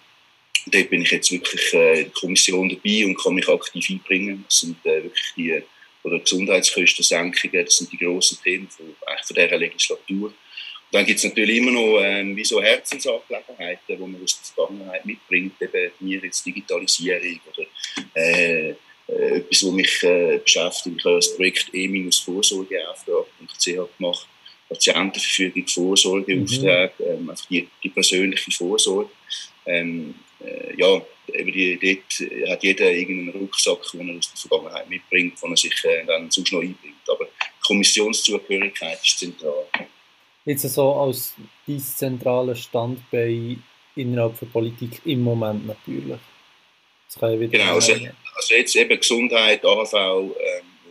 dort 0.66 0.90
bin 0.90 1.02
ich 1.02 1.10
jetzt 1.10 1.32
wirklich 1.32 1.75
äh, 1.75 2.00
in 2.00 2.04
der 2.04 2.12
Kommission 2.12 2.68
dabei 2.68 3.04
und 3.04 3.16
kann 3.16 3.34
mich 3.34 3.49
aktiv 3.49 3.90
einbringen. 3.90 4.44
Das 4.46 4.60
sind 4.60 4.84
äh, 4.84 5.02
wirklich 5.02 5.32
die 5.37 5.62
oder 6.02 6.18
Gesundheitskostensenkungen, 6.18 7.64
das 7.64 7.76
sind 7.76 7.92
die 7.92 7.99
grossen 7.99 8.38
Themen 8.42 8.68
von, 8.68 8.87
von 8.87 9.37
dieser 9.37 9.58
Legislatur. 9.58 10.28
Und 10.28 10.34
dann 10.90 11.04
gibt 11.04 11.18
es 11.18 11.25
natürlich 11.25 11.58
immer 11.58 11.72
noch 11.72 12.00
ähm, 12.02 12.34
wie 12.34 12.44
so 12.44 12.62
Herzensangelegenheiten, 12.62 13.80
die 13.87 13.96
man 13.96 14.22
aus 14.22 14.40
der 14.40 14.54
Vergangenheit 14.54 15.04
mitbringt, 15.04 15.60
eben 15.60 15.92
mir 16.00 16.20
jetzt 16.20 16.44
Digitalisierung 16.44 17.38
oder 17.52 17.66
äh, 18.14 18.75
äh, 19.10 19.38
etwas, 19.38 19.64
was 19.64 19.72
mich 19.72 20.02
äh, 20.02 20.38
beschäftigt. 20.38 20.96
Ich 20.99 21.04
habe 21.04 21.16
das 21.16 21.37
Projekt 21.37 21.68
e-vorsorgeauftrag.ch 21.72 23.99
gemacht, 23.99 24.28
Patientenverfügung, 24.70 25.66
Vorsorgeauftrag, 25.66 26.98
mhm. 26.98 27.06
ähm, 27.06 27.30
einfach 27.30 27.46
die, 27.46 27.68
die 27.82 27.88
persönliche 27.88 28.50
Vorsorge. 28.52 29.10
Ähm, 29.66 30.14
äh, 30.40 30.74
ja, 30.76 31.02
die, 31.28 31.78
dort 31.78 32.50
hat 32.50 32.62
jeder 32.62 32.90
irgendeinen 32.92 33.40
Rucksack, 33.40 33.78
den 33.92 34.08
er 34.08 34.18
aus 34.18 34.32
der 34.32 34.48
Vergangenheit 34.48 34.88
mitbringt, 34.88 35.42
den 35.42 35.50
er 35.50 35.56
sich 35.56 35.84
äh, 35.84 36.04
dann 36.06 36.30
sonst 36.30 36.52
noch 36.52 36.60
einbringt. 36.60 37.08
Aber 37.08 37.26
Kommissionszugehörigkeit 37.66 39.00
ist 39.02 39.18
zentral. 39.18 39.66
Jetzt 40.44 40.62
so 40.62 40.94
als 40.94 41.34
dein 41.66 41.80
zentraler 41.80 42.54
Standbein 42.54 43.62
innerhalb 43.96 44.38
der 44.38 44.46
Politik 44.46 45.02
im 45.04 45.22
Moment 45.22 45.66
natürlich. 45.66 46.18
Das 47.06 47.18
kann 47.18 47.34
ich 47.34 47.40
wieder 47.40 47.58
genau, 47.58 47.74
also, 47.74 47.92
also, 47.92 48.54
jetzt 48.54 48.76
eben 48.76 48.96
Gesundheit, 48.96 49.64
AHV 49.64 49.94
ähm, 49.94 50.32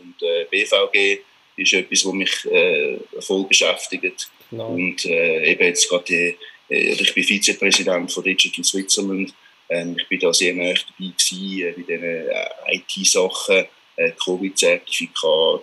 und 0.02 0.22
äh, 0.22 0.44
BVG 0.50 1.22
ist 1.60 1.72
etwas, 1.72 2.04
was 2.04 2.12
mich 2.12 2.46
äh, 2.46 2.98
voll 3.20 3.44
beschäftigt. 3.44 4.30
Klar. 4.48 4.68
Und 4.68 5.04
äh, 5.06 5.52
eben 5.52 5.64
jetzt 5.64 5.88
gerade 5.88 6.04
die 6.04 6.36
äh, 6.70 6.92
ich 6.92 7.14
bin 7.14 7.24
Vizepräsident 7.24 8.10
von 8.10 8.24
Digital 8.24 8.64
Switzerland. 8.64 9.34
Ähm, 9.68 9.96
ich 9.98 10.08
bin 10.08 10.20
da 10.20 10.32
sehr 10.32 10.54
nah 10.54 10.72
dabei 10.72 11.12
gewesen, 11.12 11.60
äh, 11.60 11.72
bei 11.72 11.82
diesen 11.82 12.04
äh, 12.04 12.76
IT-Sachen, 12.76 13.66
Covid-Zertifikat, 14.24 15.60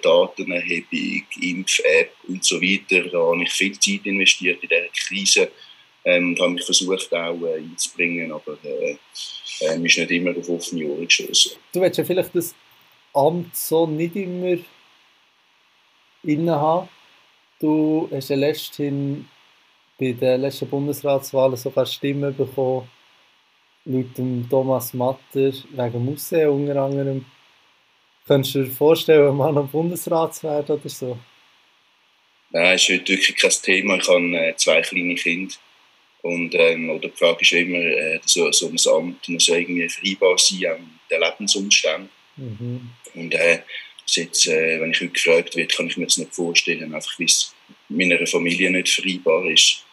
Datenerhebung, 0.00 1.26
Impf-App 1.40 2.12
und 2.28 2.44
so 2.44 2.62
weiter. 2.62 3.08
Da 3.08 3.18
habe 3.18 3.42
ich 3.42 3.50
viel 3.50 3.76
Zeit 3.80 4.06
investiert 4.06 4.62
in 4.62 4.68
dieser 4.68 4.88
Krise 4.96 5.50
ähm, 6.04 6.28
und 6.28 6.40
habe 6.40 6.52
mich 6.52 6.64
versucht 6.64 7.12
auch 7.12 7.42
einzubringen, 7.42 8.30
aber 8.30 8.56
äh, 8.62 8.96
äh, 9.60 9.86
ist 9.86 9.98
nicht 9.98 10.10
immer 10.12 10.36
auf 10.36 10.48
offene 10.48 10.86
Ohren 10.86 11.08
geschossen. 11.08 11.52
Du 11.72 11.80
willst 11.80 11.98
ja 11.98 12.04
vielleicht 12.04 12.32
das 12.36 12.54
Amt 13.12 13.56
so 13.56 13.88
nicht 13.88 14.14
immer 14.14 14.58
innehaben. 16.28 16.88
Du 17.60 18.08
hast 18.12 18.28
ja 18.28 18.36
letztens 18.36 19.24
bei 19.98 20.12
den 20.12 20.42
letzten 20.42 20.68
Bundesratswahlen 20.68 21.56
sogar 21.56 21.86
Stimmen 21.86 22.36
bekommen, 22.36 22.88
laut 23.84 24.16
dem 24.16 24.48
Thomas 24.48 24.94
Matter 24.94 25.18
wegen 25.34 26.04
Museum 26.04 26.60
unter 26.60 26.82
anderem. 26.82 27.24
Könntest 28.26 28.54
du 28.54 28.64
dir 28.64 28.70
vorstellen, 28.70 29.36
mal 29.36 29.52
noch 29.52 29.68
Bundesrat 29.68 30.34
zu 30.34 30.46
werden 30.46 30.78
oder 30.78 30.88
so? 30.88 31.18
Nein, 32.50 32.72
das 32.72 32.82
ist 32.82 32.90
heute 32.90 33.08
wirklich 33.08 33.36
kein 33.36 33.50
Thema. 33.50 33.96
Ich 33.96 34.08
habe 34.08 34.36
äh, 34.36 34.56
zwei 34.56 34.80
kleine 34.82 35.14
Kinder. 35.14 35.54
Und, 36.22 36.54
ähm, 36.54 36.90
oder 36.90 37.08
die 37.08 37.16
Frage 37.16 37.40
ist 37.40 37.52
immer, 37.52 37.78
äh, 37.78 38.20
so, 38.24 38.50
so 38.52 38.68
ein 38.68 38.76
Amt 38.94 39.28
muss 39.28 39.48
irgendwie 39.48 39.88
vereinbar 39.88 40.36
sein 40.38 40.72
an 40.72 41.00
den 41.10 41.20
Lebensumständen. 41.20 42.10
Mhm. 42.36 42.90
Und 43.14 43.34
äh, 43.34 43.60
jetzt, 44.16 44.46
äh, 44.46 44.80
wenn 44.80 44.90
ich 44.90 45.00
heute 45.00 45.12
gefragt 45.12 45.56
werde, 45.56 45.74
kann 45.74 45.86
ich 45.86 45.96
mir 45.96 46.06
das 46.06 46.16
nicht 46.16 46.34
vorstellen, 46.34 46.94
einfach 46.94 47.18
wie 47.18 47.24
es 47.24 47.54
meiner 47.88 48.26
Familie 48.26 48.70
nicht 48.70 48.88
vereinbar 48.88 49.44
ist. 49.46 49.84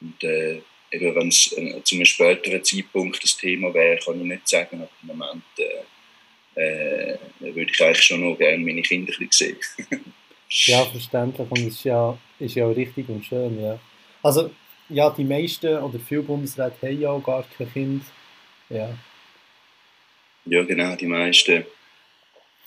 Und 0.00 0.22
äh, 0.24 0.60
wenn 0.92 1.28
es 1.28 1.52
äh, 1.56 1.82
zu 1.84 1.94
einem 1.94 2.04
späteren 2.04 2.64
Zeitpunkt 2.64 3.22
das 3.22 3.36
Thema 3.36 3.72
wäre, 3.72 3.98
kann 3.98 4.20
ich 4.20 4.26
nicht 4.26 4.48
sagen, 4.48 4.82
aber 4.82 4.90
im 5.02 5.08
Moment 5.08 5.42
äh, 5.58 7.12
äh, 7.12 7.18
würde 7.38 7.70
ich 7.70 7.82
eigentlich 7.82 8.02
schon 8.02 8.20
noch 8.20 8.36
gerne 8.36 8.58
meine 8.58 8.82
Kinder 8.82 9.12
sehen. 9.30 9.56
ja, 10.48 10.84
verständlich. 10.84 11.50
Und 11.50 11.66
ist 11.66 11.84
ja, 11.84 12.18
ist 12.38 12.54
ja 12.54 12.68
richtig 12.68 13.08
und 13.08 13.24
schön, 13.24 13.62
ja. 13.62 13.78
Also, 14.22 14.50
ja, 14.88 15.10
die 15.10 15.24
meisten 15.24 15.78
oder 15.78 15.98
viele 16.00 16.22
Bundesräte 16.22 16.74
haben 16.82 17.00
ja 17.00 17.10
auch 17.10 17.22
gar 17.22 17.44
kein 17.56 17.72
Kind. 17.72 18.04
Ja. 18.68 18.92
Ja, 20.46 20.62
genau, 20.64 20.96
die 20.96 21.06
meisten 21.06 21.64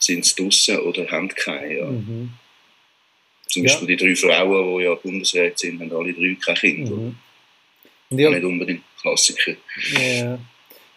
sind 0.06 0.40
draußen 0.40 0.80
oder 0.80 1.10
haben 1.10 1.30
keine. 1.30 1.78
Ja. 1.78 1.86
Mhm. 1.86 2.34
Zum 3.48 3.64
Beispiel 3.64 3.90
ja. 3.90 3.96
die 3.96 4.06
drei 4.06 4.16
Frauen, 4.16 4.78
die 4.78 4.84
ja 4.84 4.96
Bundesräte 4.96 5.58
sind, 5.58 5.80
haben 5.80 5.92
alle 5.94 6.14
drei 6.14 6.36
kein 6.44 6.56
Kind. 6.56 6.90
Mhm. 6.90 7.16
Ja. 8.10 8.30
Nicht 8.30 8.44
unbedingt 8.44 8.84
Klassiker. 9.02 9.56
Ja. 9.94 10.40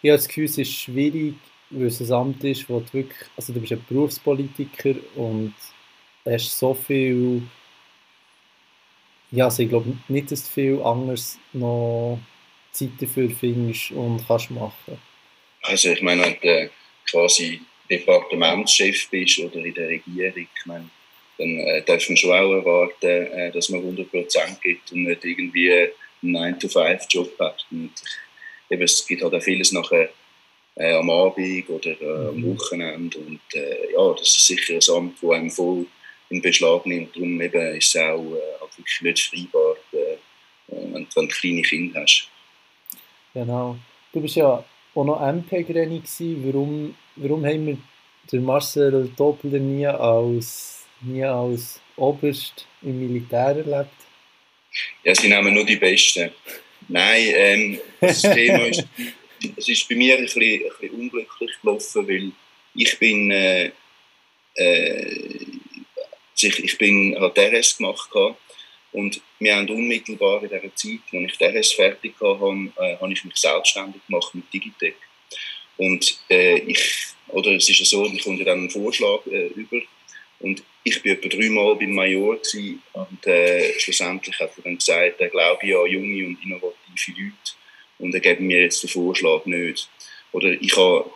Ich 0.01 0.09
habe 0.09 0.17
das 0.17 0.27
Gefühl, 0.27 0.45
es 0.45 0.57
ist 0.57 0.73
schwierig, 0.73 1.35
weil 1.69 1.87
es 1.87 1.99
ein 1.99 2.11
Amt 2.11 2.43
ist, 2.43 2.69
wo 2.69 2.79
du 2.79 2.93
wirklich, 2.93 3.17
also 3.35 3.53
du 3.53 3.59
bist 3.59 3.73
ein 3.73 3.85
Berufspolitiker 3.89 4.95
und 5.15 5.53
hast 6.25 6.57
so 6.57 6.73
viel, 6.73 7.41
ja, 9.31 9.45
also 9.45 9.63
ich 9.63 9.69
glaube 9.69 9.97
nicht, 10.07 10.31
dass 10.31 10.43
du 10.43 10.49
viel 10.49 10.81
anderes 10.81 11.37
noch 11.53 12.19
Zeit 12.71 12.91
dafür 12.99 13.29
findest 13.29 13.91
und 13.91 14.25
kannst 14.27 14.51
machen. 14.51 14.99
Also 15.63 15.89
ich 15.89 16.01
meine, 16.01 16.37
quasi 17.09 17.61
Departementschef 17.89 19.09
bist 19.09 19.39
oder 19.39 19.63
in 19.63 19.73
der 19.73 19.89
Regierung, 19.89 20.47
ich 20.55 20.65
meine, 20.65 20.89
dann 21.37 21.59
äh, 21.59 21.81
darf 21.83 22.07
man 22.09 22.17
schon 22.17 22.31
auch 22.31 22.53
erwarten, 22.53 23.05
äh, 23.05 23.51
dass 23.51 23.69
man 23.69 23.81
100% 23.81 24.59
gibt 24.61 24.91
und 24.91 25.03
nicht 25.03 25.23
irgendwie 25.23 25.71
einen 25.71 26.35
9-to-5-Job 26.35 27.39
hat. 27.39 27.65
Und 27.71 27.91
eben, 28.69 28.81
es 28.81 29.05
gibt 29.05 29.21
halt 29.21 29.33
auch 29.33 29.41
vieles 29.41 29.71
nachher 29.71 30.09
äh, 30.75 30.93
am 30.93 31.09
Abend 31.09 31.69
oder 31.69 32.01
äh, 32.01 32.27
am 32.29 32.37
mhm. 32.37 32.55
Wochenende. 32.57 33.17
Und 33.19 33.39
äh, 33.53 33.91
ja, 33.93 34.13
das 34.13 34.29
ist 34.29 34.47
sicher 34.47 34.73
ein 34.73 34.95
Amt, 34.95 35.17
das 35.21 35.31
einem 35.31 35.51
voll 35.51 35.85
in 36.29 36.41
Beschlag 36.41 36.85
nimmt. 36.85 37.15
Darum 37.15 37.39
eben 37.39 37.75
ist 37.75 37.95
es 37.95 38.01
auch 38.01 38.19
äh, 38.19 38.59
halt 38.59 38.77
wirklich 38.77 39.01
nicht 39.01 39.19
freibar, 39.19 39.75
äh, 39.93 40.17
wenn, 40.67 40.93
wenn 40.93 41.27
du 41.27 41.27
kleine 41.27 41.61
Kinder 41.61 42.01
hast. 42.01 42.29
Genau. 43.33 43.77
Du 44.11 44.21
bist 44.21 44.35
ja 44.35 44.63
auch 44.97 45.05
noch 45.05 45.21
MP-Greni 45.21 46.01
Warum, 46.43 46.95
warum 47.15 47.45
haben 47.45 47.67
wir 47.67 47.77
den 48.31 48.43
Marcel 48.43 49.09
Doppler 49.15 49.59
nie 49.59 49.85
als, 49.85 50.85
nie 51.01 51.23
als 51.23 51.79
Oberst 51.95 52.67
im 52.81 52.99
Militär 52.99 53.55
erlebt? 53.55 53.91
Ja, 55.03 55.15
sie 55.15 55.29
nehmen 55.29 55.53
nur 55.53 55.65
die 55.65 55.75
Besten. 55.75 56.31
Nein, 56.87 57.33
ähm, 57.35 57.79
das 58.01 58.21
Thema 58.21 58.65
ist, 58.65 58.85
es 59.55 59.69
ist 59.69 59.87
bei 59.87 59.95
mir 59.95 60.17
ein 60.17 60.23
bisschen, 60.23 60.43
ein 60.43 60.71
bisschen 60.79 60.99
unglücklich 60.99 61.51
gelaufen, 61.61 62.07
weil 62.07 62.31
ich 62.75 62.99
bin, 62.99 63.31
äh, 63.31 63.71
äh, 64.55 65.45
ich, 66.39 66.63
ich 66.63 66.77
bin 66.77 67.13
DRS 67.13 67.77
gemacht 67.77 68.09
hatte, 68.13 68.35
und 68.97 69.21
wir 69.37 69.55
haben 69.55 69.69
unmittelbar 69.69 70.41
in 70.41 70.49
der 70.49 70.75
Zeit, 70.75 71.01
als 71.13 71.31
ich 71.31 71.37
DRS 71.37 71.71
fertig 71.73 72.15
hatte, 72.19 72.71
äh, 72.77 72.97
habe 72.97 73.13
ich 73.13 73.23
mich 73.23 73.35
selbstständig 73.35 74.01
gemacht 74.07 74.33
mit 74.33 74.51
Digitec. 74.51 74.95
Und 75.77 76.19
äh, 76.31 76.57
ich, 76.61 77.05
oder 77.27 77.51
es 77.51 77.69
ist 77.69 77.77
ja 77.77 77.85
so, 77.85 78.07
ich 78.07 78.23
komme 78.23 78.43
dann 78.43 78.57
einen 78.57 78.71
Vorschlag 78.71 79.19
äh, 79.27 79.49
über 79.49 79.77
und 80.39 80.63
ich 80.83 81.05
war 81.05 81.11
etwa 81.11 81.29
dreimal 81.29 81.75
beim 81.75 81.93
Major 81.93 82.39
und 82.93 83.27
äh, 83.27 83.79
schlussendlich 83.79 84.39
hat 84.39 84.57
er 84.57 84.63
dann 84.63 84.77
gesagt, 84.79 85.21
er 85.21 85.29
glaube 85.29 85.67
ja 85.67 85.79
an 85.79 85.91
junge 85.91 86.25
und 86.25 86.43
innovative 86.43 87.11
Leute 87.21 87.53
und 87.99 88.15
er 88.15 88.19
gibt 88.19 88.41
mir 88.41 88.61
jetzt 88.61 88.81
den 88.81 88.89
Vorschlag 88.89 89.45
nicht. 89.45 89.87
Oder 90.31 90.59
ich 90.59 90.75
habe, 90.75 91.07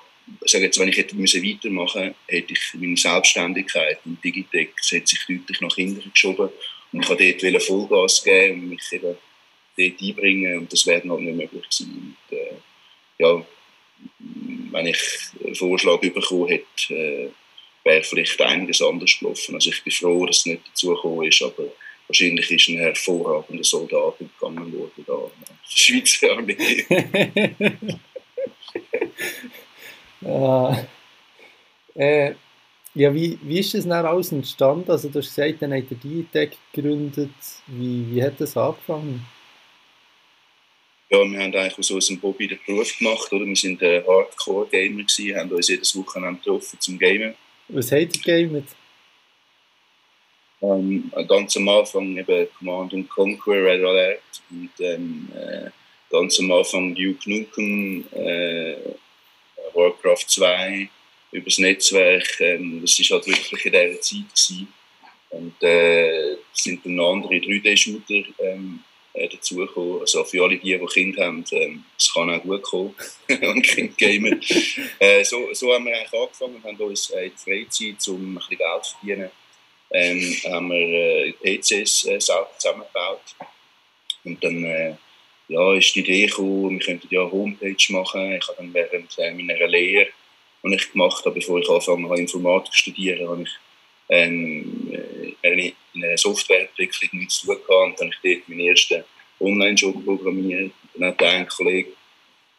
sage 0.45 0.65
jetzt, 0.65 0.77
wenn 0.77 0.89
ich 0.89 0.97
hätte 0.97 1.15
müssen 1.15 1.43
weitermachen 1.43 2.13
hätte 2.27 2.53
ich 2.53 2.61
meine 2.75 2.95
Selbstständigkeit 2.95 3.97
und 4.05 4.23
Digitec 4.23 4.75
das 4.77 4.89
sich 4.89 5.25
deutlich 5.27 5.61
nach 5.61 5.75
hinten 5.75 6.11
geschoben 6.11 6.50
und 6.93 7.03
ich 7.03 7.10
wollte 7.10 7.51
dort 7.51 7.63
Vollgas 7.63 8.24
geben 8.24 8.62
und 8.62 8.69
mich 8.69 8.81
eben 8.91 9.17
dort 9.77 10.01
einbringen 10.01 10.60
und 10.60 10.74
das 10.74 10.86
wäre 10.86 11.07
noch 11.07 11.19
nicht 11.19 11.36
möglich 11.36 11.63
gewesen. 11.63 12.17
Und, 12.29 12.38
äh, 12.38 12.53
ja, 13.19 13.45
wenn 14.71 14.88
ich 14.88 15.00
einen 15.43 15.55
Vorschlag 15.55 16.00
bekommen 16.00 16.48
hätte, 16.48 16.93
äh, 16.93 17.29
wäre 17.83 18.03
vielleicht 18.03 18.39
einiges 18.41 18.81
anders 18.81 19.17
gelaufen. 19.19 19.55
Also 19.55 19.69
ich 19.69 19.83
bin 19.83 19.93
froh, 19.93 20.25
dass 20.25 20.39
es 20.39 20.45
nicht 20.45 20.67
dazu 20.67 20.89
gekommen 20.89 21.27
ist, 21.27 21.41
aber 21.41 21.65
wahrscheinlich 22.07 22.51
ist 22.51 22.67
ein 22.69 22.77
hervorragender 22.77 23.63
Soldat 23.63 24.17
gegangen 24.19 24.74
worden 24.74 25.05
da 25.05 25.31
der 25.48 25.77
Schweizer 25.77 26.31
Armee. 26.31 26.86
Äh, 30.24 30.75
äh, 31.95 32.36
ja, 32.93 33.13
wie, 33.13 33.38
wie 33.41 33.60
ist 33.60 33.74
das 33.74 33.88
dann 33.88 34.05
alles 34.05 34.31
entstanden? 34.31 34.91
Also 34.91 35.10
du 35.10 35.19
hast 35.19 35.33
gesagt, 35.33 35.62
dann 35.62 35.74
habt 35.74 35.91
ihr 35.91 35.98
Digitec 35.98 36.57
gegründet. 36.74 37.29
Wie, 37.67 38.05
wie 38.12 38.24
hat 38.24 38.39
das 38.39 38.57
angefangen? 38.57 39.25
Ja, 41.10 41.19
wir 41.19 41.39
haben 41.39 41.55
eigentlich 41.55 41.77
aus 41.77 41.91
unserem 41.91 42.21
Hobby 42.21 42.48
den 42.48 42.60
Beruf 42.65 42.98
gemacht. 42.98 43.31
Oder? 43.31 43.45
Wir 43.45 43.55
sind 43.55 43.81
Hardcore-Gamer 43.81 45.03
gewesen, 45.03 45.38
haben 45.38 45.51
uns 45.51 45.67
jedes 45.67 45.95
Wochenende 45.98 46.39
getroffen 46.39 46.79
zum 46.79 46.98
Gamen. 46.98 47.36
Was 47.69 47.91
habt 47.91 48.01
ihr 48.15 48.21
gegamet? 48.21 48.65
Ähm, 50.62 51.12
ganz 51.27 51.57
am 51.57 51.69
Anfang 51.69 52.15
eben 52.17 52.48
Command 52.57 53.10
Conquer, 53.10 53.65
Red 53.65 53.83
Alert 53.83 54.21
und 54.51 54.69
ähm, 54.79 55.27
äh, 55.36 55.69
ganz 56.10 56.39
am 56.39 56.51
Anfang 56.51 56.93
Duke 56.93 57.29
Nukem, 57.29 58.05
äh, 58.12 58.75
Warcraft 59.74 60.27
2, 60.27 60.89
über 61.31 61.45
das 61.45 61.57
Netzwerk. 61.57 62.39
Ähm, 62.39 62.81
das 62.81 63.00
war 63.00 63.17
halt 63.17 63.27
wirklich 63.27 63.65
in 63.65 63.71
dieser 63.71 64.01
Zeit. 64.01 64.35
Gewesen. 64.35 64.73
Und 65.29 65.63
äh, 65.63 66.35
sind 66.51 66.85
dann 66.85 67.00
andere 67.00 67.35
3D-Shooter 67.35 68.23
ähm, 68.39 68.81
äh, 69.13 69.29
dazugekommen. 69.29 70.01
Also 70.01 70.23
für 70.25 70.43
alle 70.43 70.57
die, 70.57 70.77
die 70.77 70.85
Kinder 70.88 71.25
haben, 71.25 71.43
ähm, 71.51 71.85
es 71.97 72.13
kann 72.13 72.29
auch 72.29 72.43
gut 72.43 72.61
kommen 72.63 72.95
und 73.41 73.61
Kind 73.61 73.97
gamen. 73.97 74.41
äh, 75.00 75.23
so, 75.23 75.53
so 75.53 75.73
haben 75.73 75.85
wir 75.85 75.95
eigentlich 75.95 76.13
angefangen 76.13 76.55
und 76.55 76.63
haben 76.63 76.77
uns 76.77 77.09
äh, 77.11 77.25
in 77.25 77.31
der 77.31 77.38
Freizeit, 77.38 78.07
um 78.09 78.33
ein 78.33 78.35
bisschen 78.35 78.57
Geld 78.57 78.83
zu 78.83 78.97
verdienen, 78.97 79.31
ähm, 79.91 80.38
haben 80.51 80.69
wir 80.69 81.25
äh, 81.27 81.31
PCs 81.31 82.05
äh, 82.05 82.19
zusammengebaut. 82.19 83.35
Und 84.23 84.43
dann 84.43 84.63
äh, 84.63 84.95
ja, 85.47 85.73
ist 85.73 85.95
die 85.95 86.00
Idee 86.00 86.27
gekommen, 86.27 86.79
wir 86.79 86.85
könnten 86.85 87.07
ja 87.09 87.21
eine 87.21 87.31
Homepage 87.31 87.75
machen. 87.89 88.33
Ich 88.33 88.47
habe 88.47 88.57
dann 88.57 88.73
während 88.73 89.17
äh, 89.17 89.33
meiner 89.33 89.67
Lehre, 89.67 90.07
die 90.63 90.75
ich 90.75 90.91
gemacht 90.91 91.25
habe, 91.25 91.36
bevor 91.36 91.60
ich 91.60 91.70
angefangen 91.70 92.06
habe, 92.06 92.20
Informatik 92.20 92.74
zu 92.74 92.80
studieren, 92.80 93.27
habe 93.27 93.44
ich 93.44 93.50
ähm, 94.10 94.91
äh, 95.41 95.74
in 95.94 96.03
einer 96.03 96.18
Softwareentwicklung 96.18 97.10
nichts 97.20 97.39
zu 97.39 97.48
tun 97.48 97.58
gehabt. 97.68 97.70
Und 97.70 98.00
dann 98.00 98.12
habe 98.12 98.18
ich 98.24 98.38
dort 98.38 98.50
meinen 98.50 98.68
ersten 98.68 99.03
Online-Job 99.39 100.06
programmiert. 100.06 100.72
Und 100.94 101.01
dann 101.01 101.10
hat 101.10 101.24
ein 101.24 101.48
Kollege 101.48 101.91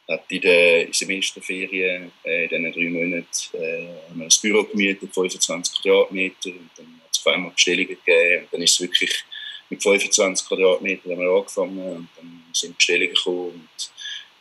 hat 0.09 0.25
in 0.31 0.41
den 0.41 0.93
Semesterferien, 0.93 2.11
äh, 2.25 2.45
in 2.45 2.49
diesen 2.49 2.73
drei 2.73 2.91
Monaten, 2.91 3.27
äh, 3.55 3.87
ein 4.11 4.29
Büro 4.43 4.65
gemietet, 4.65 5.15
25 5.15 5.83
Quadratmeter. 5.83 6.51
Und 6.51 6.71
dann 6.77 7.01
hat 7.05 7.11
es 7.13 7.21
auf 7.21 7.33
einmal 7.33 7.53
Bestellungen 7.53 7.89
gegeben. 7.89 8.43
Und 8.45 8.53
dann 8.53 8.63
ist 8.63 8.73
es 8.73 8.81
wirklich 8.81 9.25
mit 9.73 9.83
25 9.83 10.49
Quadratmetern 10.49 11.13
haben 11.13 11.21
wir 11.21 11.31
angefangen 11.31 11.79
und 11.79 12.09
dann 12.17 12.45
sind 12.53 12.77
Bestellungen 12.77 13.15
gekommen 13.15 13.53
und 13.53 13.91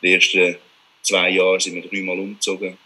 die 0.02 0.12
ersten 0.12 0.56
zwei 1.00 1.30
Jahre 1.30 1.58
sind 1.58 1.74
wir 1.74 1.88
dreimal 1.88 2.18
umgezogen. 2.18 2.76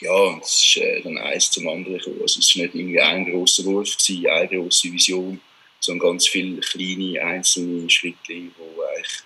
Ja, 0.00 0.12
und 0.12 0.42
es 0.42 0.54
ist 0.54 0.76
äh, 0.78 1.02
dann 1.02 1.18
eins 1.18 1.50
zum 1.50 1.68
anderen 1.68 1.98
gekommen. 1.98 2.20
Also 2.22 2.40
es 2.40 2.56
war 2.56 2.64
nicht 2.64 2.74
irgendwie 2.74 3.00
ein 3.00 3.24
grosser 3.24 3.64
Wurf, 3.64 3.96
gewesen, 3.96 4.26
eine 4.26 4.48
grosse 4.48 4.92
Vision, 4.92 5.40
sondern 5.80 6.08
ganz 6.08 6.28
viele 6.28 6.60
kleine, 6.60 7.22
einzelne 7.22 7.88
Schritte, 7.88 8.18
die 8.28 8.50
eigentlich 8.96 9.22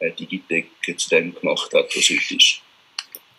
äh, 0.00 0.10
Digitec 0.12 0.70
zu 0.96 1.08
dem 1.10 1.34
gemacht 1.34 1.72
hat, 1.72 1.94
was 1.94 2.10
heute 2.10 2.34
ist. 2.34 2.60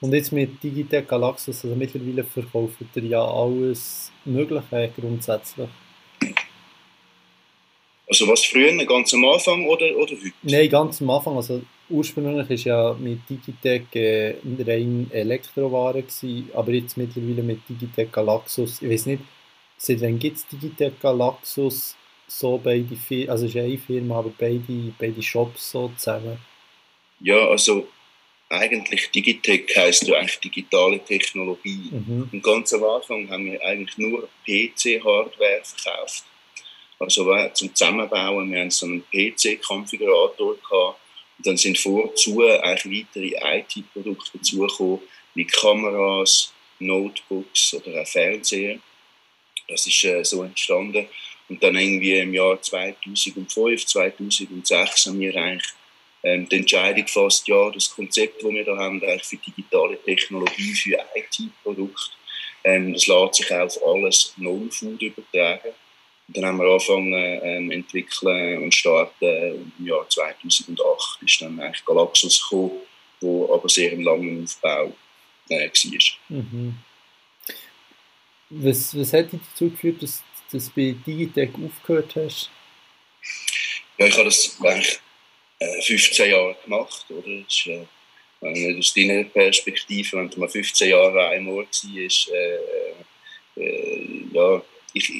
Und 0.01 0.13
jetzt 0.13 0.31
mit 0.31 0.63
Digitec 0.63 1.07
Galaxus, 1.07 1.63
also 1.63 1.75
mittlerweile 1.75 2.23
verkauft 2.23 2.77
ihr 2.95 3.03
ja 3.03 3.23
alles 3.23 4.11
Mögliche 4.23 4.93
grundsätzlich. 4.95 5.67
Also 8.07 8.27
was 8.27 8.45
früher, 8.45 8.73
ganz 8.85 9.13
am 9.13 9.25
Anfang 9.25 9.65
oder, 9.67 9.85
oder 9.95 10.11
heute? 10.11 10.31
Nein, 10.41 10.69
ganz 10.69 11.01
am 11.01 11.09
Anfang. 11.09 11.35
Also 11.35 11.61
ursprünglich 11.89 12.65
war 12.65 12.73
ja 12.73 12.93
mit 12.99 13.19
Digitec 13.29 13.95
äh, 13.95 14.35
rein 14.65 15.09
Elektroware, 15.11 16.03
gewesen, 16.03 16.49
aber 16.53 16.71
jetzt 16.71 16.97
mittlerweile 16.97 17.43
mit 17.43 17.67
Digitec 17.67 18.11
Galaxus. 18.11 18.81
Ich 18.81 18.89
weiß 18.89 19.05
nicht, 19.07 19.23
seit 19.77 20.01
wann 20.01 20.19
gibt 20.19 20.37
es 20.37 20.47
Digitec 20.47 20.99
Galaxus 20.99 21.95
so 22.27 22.59
beide 22.63 22.95
Firmen, 22.95 23.29
also 23.29 23.45
es 23.45 23.55
ist 23.55 23.61
eine 23.61 23.77
Firma, 23.77 24.19
aber 24.19 24.31
beide, 24.37 24.93
beide 24.97 25.21
Shops 25.21 25.71
so 25.71 25.91
zusammen? 25.97 26.37
Ja, 27.21 27.47
also 27.47 27.87
eigentlich 28.49 29.11
Digitec 29.11 29.75
heisst 29.75 30.07
ja 30.07 30.17
eigentlich 30.17 30.39
digitale 30.39 30.99
Technologie. 30.99 31.89
Mhm. 31.91 32.29
Und 32.31 32.43
ganz 32.43 32.73
am 32.73 32.83
Anfang 32.83 33.29
haben 33.29 33.45
wir 33.45 33.63
eigentlich 33.63 33.97
nur 33.97 34.27
PC-Hardware 34.45 35.61
verkauft. 35.63 36.23
Also 36.99 37.49
zum 37.53 37.73
Zusammenbauen, 37.73 38.51
wir 38.51 38.59
haben 38.59 38.71
so 38.71 38.85
einen 38.85 39.03
PC-Konfigurator 39.11 40.55
gehabt. 40.57 40.99
Dann 41.43 41.57
sind 41.57 41.77
vorzu 41.77 42.41
eigentlich 42.43 43.05
weitere 43.13 43.59
IT-Produkte 43.59 44.37
dazugekommen, 44.37 44.99
wie 45.35 45.45
Kameras, 45.45 46.51
Notebooks 46.79 47.73
oder 47.73 48.01
auch 48.01 48.07
Fernseher. 48.07 48.79
Das 49.67 49.85
ist 49.85 50.03
äh, 50.03 50.23
so 50.23 50.43
entstanden. 50.43 51.07
Und 51.47 51.63
dann 51.63 51.75
irgendwie 51.75 52.15
im 52.19 52.33
Jahr 52.33 52.61
2005, 52.61 53.85
2006 53.85 55.05
haben 55.05 55.19
wir 55.19 55.35
eigentlich 55.35 55.73
ähm, 56.23 56.47
die 56.49 56.57
Entscheidung 56.57 57.05
gefasst, 57.05 57.47
ja, 57.47 57.69
das 57.71 57.89
Konzept, 57.89 58.43
das 58.43 58.51
wir 58.51 58.65
da 58.65 58.77
haben, 58.77 59.01
eigentlich 59.01 59.23
für 59.23 59.37
digitale 59.37 60.01
Technologie, 60.03 60.73
für 60.73 60.97
IT-Produkte, 61.15 62.11
ähm, 62.63 62.93
das 62.93 63.07
lässt 63.07 63.35
sich 63.35 63.51
auch 63.51 63.61
auf 63.61 63.83
alles 63.85 64.33
Non-Food 64.37 65.01
übertragen. 65.01 65.73
Dann 66.31 66.45
haben 66.45 66.59
wir 66.59 66.65
angefangen 66.65 67.13
ähm, 67.13 67.71
entwickeln 67.71 68.63
und 68.63 68.75
starten 68.75 69.73
im 69.79 69.85
Jahr 69.85 70.07
2008 70.07 71.23
ist 71.23 71.41
dann 71.41 71.59
eigentlich 71.59 71.83
Galaxus 71.85 72.41
gekommen, 72.41 72.81
wo 73.19 73.53
aber 73.53 73.67
sehr 73.67 73.91
im 73.93 74.03
langen 74.03 74.43
Aufbau 74.43 74.93
äh, 75.49 75.69
war. 75.69 76.37
Mhm. 76.37 76.75
Was, 78.51 78.97
was 78.97 79.13
hat 79.13 79.31
dich 79.31 79.41
dazu 79.51 79.69
geführt, 79.69 80.01
dass, 80.03 80.23
du 80.51 80.59
bei 80.75 80.95
Digitec 81.05 81.51
aufgehört 81.55 82.15
hast? 82.15 82.49
Ja, 83.97 84.05
ich 84.07 84.13
habe 84.13 84.25
das 84.25 84.57
eigentlich 84.61 84.99
äh, 85.59 85.81
15 85.81 86.31
Jahre 86.31 86.55
gemacht, 86.63 87.05
oder? 87.09 87.43
Das 87.43 87.53
ist, 87.53 87.67
äh, 87.67 87.85
nicht 88.41 88.79
aus 88.79 88.93
deiner 88.93 89.23
Perspektive, 89.25 90.17
wenn 90.17 90.29
du 90.29 90.39
mal 90.39 90.49
15 90.49 90.89
Jahre 90.89 91.27
einmal 91.27 91.57
war, 91.57 91.63
ist, 91.63 92.29
äh, 92.29 93.61
äh, 93.61 94.23
ja, 94.31 94.61
ich, 94.93 95.11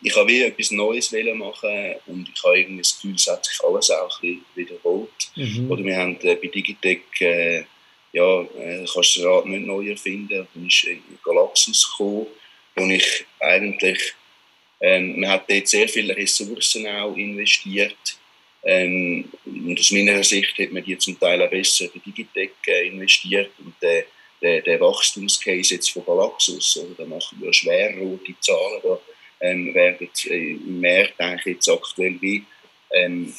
ich 0.00 0.14
habe 0.16 0.28
wie 0.28 0.42
etwas 0.42 0.70
Neues 0.70 1.12
machen 1.34 1.94
und 2.06 2.28
ich 2.32 2.42
habe 2.44 2.58
irgendwie 2.58 2.82
das 2.82 2.94
Gefühl, 2.94 3.14
es 3.16 3.26
hat 3.26 3.44
sich 3.44 3.58
alles 3.64 3.90
auch 3.90 4.22
ein 4.22 4.28
bisschen 4.28 4.44
wiederholt. 4.54 5.30
Mhm. 5.34 5.70
Oder 5.70 5.84
wir 5.84 5.96
haben 5.96 6.18
äh, 6.22 6.36
bei 6.36 6.48
Digitec, 6.48 7.20
äh, 7.20 7.64
ja, 8.12 8.40
äh, 8.42 8.86
kannst 8.92 9.16
du 9.16 9.22
das 9.22 9.24
Rad 9.24 9.46
nicht 9.46 9.66
neu 9.66 9.90
erfinden. 9.90 10.46
Dann 10.54 10.66
ist 10.66 10.86
Galaxus 11.24 11.90
gekommen, 11.90 12.26
wo 12.76 12.84
ich 12.86 13.24
eigentlich, 13.40 14.14
ähm, 14.80 15.20
man 15.20 15.30
hat 15.30 15.50
dort 15.50 15.68
sehr 15.68 15.88
viele 15.88 16.16
Ressourcen 16.16 16.86
auch 16.86 17.16
investiert. 17.16 17.96
Ähm, 18.64 19.28
und 19.44 19.78
aus 19.78 19.90
meiner 19.90 20.22
Sicht 20.22 20.58
hat 20.58 20.72
man 20.72 20.84
die 20.84 20.98
zum 20.98 21.18
Teil 21.18 21.42
auch 21.42 21.50
besser 21.50 21.86
in 21.92 22.02
Digitec 22.02 22.54
äh, 22.66 22.86
investiert. 22.86 23.50
Und 23.58 23.74
der, 23.82 24.04
der, 24.40 24.62
der 24.62 24.80
Wachstumscase 24.80 25.74
jetzt 25.74 25.90
von 25.90 26.04
Galaxus, 26.04 26.76
oder, 26.76 26.94
da 26.98 27.04
machen 27.04 27.38
wir 27.40 27.52
schwer 27.52 27.96
rote 27.98 28.34
Zahlen. 28.40 28.80
Da, 28.82 29.00
ähm, 29.40 29.74
werden 29.74 30.08
äh, 30.26 30.52
im 30.52 30.80
März 30.80 31.12
eigentlich 31.18 31.56
jetzt 31.56 31.68
aktuell 31.68 32.16
wie 32.20 32.44
ähm, 32.90 33.32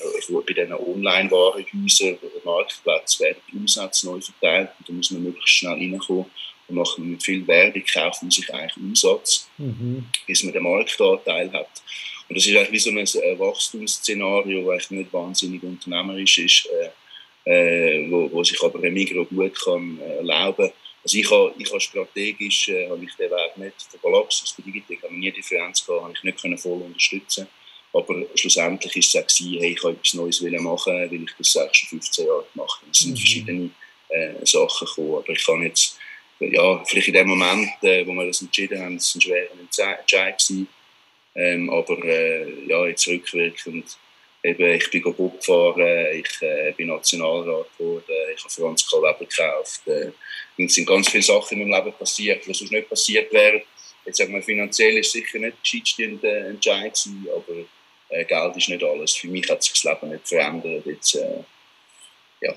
bei 0.45 0.53
diesen 0.53 0.73
Online-Warenhäusern 0.73 2.17
oder 2.21 2.45
Marktplätzen 2.45 3.25
werden 3.25 3.41
die 3.51 3.57
Umsätze 3.57 4.05
neu 4.05 4.21
verteilt 4.21 4.69
und 4.79 4.89
da 4.89 4.93
muss 4.93 5.11
man 5.11 5.23
möglichst 5.23 5.55
schnell 5.55 5.73
reinkommen 5.73 6.25
und 6.67 6.75
nachher 6.75 7.01
mit 7.01 7.23
viel 7.23 7.45
Werbung 7.47 7.83
kauft 7.91 8.21
man 8.21 8.31
sich 8.31 8.53
eigentlich 8.53 8.77
Umsatz, 8.77 9.49
mhm. 9.57 10.05
bis 10.27 10.43
man 10.43 10.53
den 10.53 10.63
Marktanteil 10.63 11.51
hat. 11.51 11.81
Und 12.27 12.37
das 12.37 12.45
ist 12.45 12.55
eigentlich 12.55 12.71
wie 12.71 12.79
so 12.79 12.89
ein 12.91 13.39
Wachstumsszenario, 13.39 14.71
das 14.71 14.91
nicht 14.91 15.11
wahnsinnig 15.11 15.63
unternehmerisch 15.63 16.37
ist, 16.37 16.69
äh, 16.69 16.89
äh, 17.45 18.11
wo, 18.11 18.31
wo 18.31 18.43
sich 18.43 18.61
aber 18.61 18.83
ein 18.83 18.93
Migros 18.93 19.27
gut 19.29 19.59
kann 19.59 19.99
äh, 19.99 20.17
erlauben 20.17 20.67
kann, 20.67 20.73
also 21.03 21.17
ich 21.17 21.31
habe, 21.31 21.53
ich 21.57 21.69
habe 21.69 21.79
strategisch 21.79 22.69
äh, 22.69 22.89
habe 22.89 23.03
ich 23.03 23.15
den 23.15 23.31
Weg 23.31 23.57
nicht 23.57 23.81
von 23.89 24.11
Galaxus 24.11 24.53
bei 24.57 24.63
Digitec, 24.63 25.03
habe 25.03 25.15
nie 25.15 25.31
Differenz 25.31 25.85
gehabt, 25.85 26.03
habe 26.03 26.13
ich 26.15 26.23
nicht 26.23 26.41
können 26.41 26.57
voll 26.57 26.81
unterstützen 26.81 27.47
aber 27.93 28.25
schlussendlich 28.35 28.95
ist 28.97 29.15
es 29.15 29.21
auch 29.21 29.61
hey, 29.61 29.73
ich 29.73 29.83
habe 29.83 29.93
etwas 29.93 30.13
Neues 30.13 30.41
machen, 30.41 30.93
weil 30.93 31.23
ich 31.23 31.31
das 31.37 31.51
seit 31.51 31.75
schon 31.75 31.89
15 31.89 32.25
Jahre 32.27 32.45
gemacht 32.53 32.81
habe. 32.81 32.91
Es 32.91 32.99
sind 32.99 33.11
mhm. 33.11 33.17
verschiedene 33.17 33.69
äh, 34.09 34.45
Sachen 34.45 34.87
gekommen, 34.87 35.15
aber 35.15 35.29
ich 35.29 35.45
kann 35.45 35.63
jetzt, 35.63 35.97
ja, 36.39 36.83
vielleicht 36.85 37.07
in 37.07 37.13
dem 37.15 37.27
Moment, 37.29 37.69
äh, 37.81 38.05
wo 38.05 38.13
wir 38.13 38.27
das 38.27 38.41
entschieden 38.41 38.79
haben, 38.79 38.95
es 38.95 39.15
ein 39.15 39.21
schwerer 39.21 39.49
Entscheid 39.59 40.37
gewesen, 40.37 40.67
ähm, 41.35 41.69
aber 41.69 42.03
äh, 42.03 42.67
ja, 42.67 42.85
jetzt 42.87 43.07
rückwirkend 43.07 43.97
eben, 44.43 44.75
ich 44.75 44.89
bin 44.89 45.01
Bob 45.03 45.39
gefahren, 45.39 46.07
ich 46.13 46.41
äh, 46.41 46.73
bin 46.75 46.87
Nationalrat 46.87 47.67
geworden, 47.77 48.03
ich 48.33 48.43
habe 48.43 48.53
Franz 48.53 48.89
Karl 48.89 49.03
Weber 49.03 49.25
gekauft. 49.25 49.87
Äh, 49.87 50.11
es 50.57 50.73
sind 50.73 50.87
ganz 50.87 51.09
viele 51.09 51.23
Sachen 51.23 51.59
in 51.59 51.69
meinem 51.69 51.83
Leben 51.83 51.97
passiert, 51.97 52.45
die 52.45 52.53
sonst 52.53 52.71
nicht 52.71 52.89
passiert 52.89 53.31
wären. 53.31 53.61
Jetzt 54.05 54.17
sagen 54.17 54.33
wir, 54.33 54.41
finanziell 54.41 54.97
ist 54.97 55.11
sicher 55.11 55.39
nicht 55.39 55.53
der 55.53 55.81
gescheitste 55.81 56.03
Entscheid 56.47 56.93
gewesen, 56.93 57.27
aber 57.33 57.65
äh, 58.09 58.25
Geld 58.25 58.57
ist 58.57 58.69
nicht 58.69 58.83
alles. 58.83 59.15
Für 59.15 59.27
mich 59.27 59.49
hat 59.49 59.63
sich 59.63 59.73
das 59.73 59.83
Leben 59.83 60.11
nicht 60.11 60.27
verändert. 60.27 60.85
Jetzt, 60.85 61.15
äh, 61.15 61.43
ja. 62.41 62.55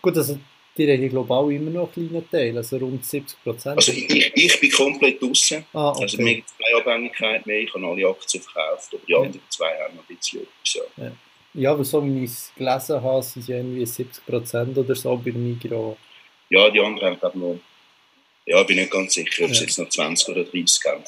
Gut, 0.00 0.16
also 0.16 0.38
die 0.76 0.84
reden 0.84 1.08
global 1.08 1.52
immer 1.52 1.70
noch 1.70 1.96
einen 1.96 2.08
kleinen 2.10 2.30
Teil, 2.30 2.56
also 2.56 2.76
rund 2.78 3.04
70 3.04 3.42
Prozent. 3.44 3.76
Also 3.76 3.92
ich, 3.92 4.32
ich 4.34 4.60
bin 4.60 4.70
komplett 4.70 5.22
draußen. 5.22 5.64
Ah, 5.72 5.90
okay. 5.90 6.02
Also 6.02 6.22
mir 6.22 6.34
gibt 6.36 6.48
es 6.48 6.54
keine 6.58 6.80
Abhängigkeit 6.80 7.46
mehr, 7.46 7.60
ich 7.60 7.72
habe 7.74 7.86
alle 7.86 8.08
Aktien 8.08 8.42
verkauft, 8.42 8.88
aber 8.92 9.02
die 9.06 9.14
anderen 9.14 9.40
zwei 9.48 9.70
haben 9.80 9.96
noch 9.96 10.08
ein 10.08 10.16
bisschen 10.16 10.42
etwas. 10.42 10.74
Ja. 10.96 11.04
Ja. 11.04 11.12
ja, 11.54 11.72
aber 11.72 11.84
so 11.84 12.04
wie 12.04 12.24
ich 12.24 12.30
es 12.30 12.52
gelesen 12.56 13.02
habe, 13.02 13.22
sind 13.22 13.42
es 13.42 13.48
ja 13.48 13.56
irgendwie 13.56 13.86
70 13.86 14.26
Prozent 14.26 14.76
oder 14.78 14.94
so 14.94 15.16
bei 15.16 15.30
Migros. 15.32 15.96
Ja, 16.50 16.68
die 16.70 16.80
anderen 16.80 17.10
haben 17.10 17.20
glaube 17.20 17.38
noch, 17.38 17.58
ja, 18.46 18.60
ich 18.60 18.66
bin 18.66 18.76
nicht 18.76 18.90
ganz 18.90 19.14
sicher, 19.14 19.44
ob 19.44 19.50
es 19.50 19.58
Ja. 19.60 19.64
jetzt 19.66 19.78
noch 19.78 19.88
20 19.88 20.28
oder 20.28 20.44
30 20.44 20.84
haben. 20.86 21.04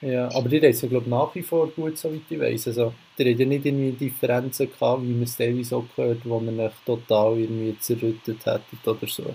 Ja, 0.00 0.30
aber 0.32 0.48
die 0.48 0.58
reisen, 0.58 0.88
glaube 0.88 1.06
ich, 1.06 1.10
nach 1.10 1.34
wie 1.34 1.42
vor 1.42 1.68
gut, 1.70 1.98
soweit 1.98 2.20
ich 2.30 2.38
weiß. 2.38 2.68
Also, 2.68 2.94
die 3.18 3.24
haben 3.24 3.38
ja 3.38 3.46
nicht 3.46 3.66
irgendwie 3.66 3.92
Differenzen 3.92 4.70
gehabt, 4.70 5.02
wie 5.02 5.12
man 5.12 5.24
es 5.24 5.36
teilweise 5.36 5.76
auch 5.76 5.84
gehört, 5.96 6.20
wo 6.24 6.38
man 6.38 6.60
euch 6.60 6.72
total 6.86 7.38
irgendwie 7.38 7.76
zerrüttet 7.80 8.46
hätte 8.46 8.62
oder 8.90 9.06
so. 9.08 9.34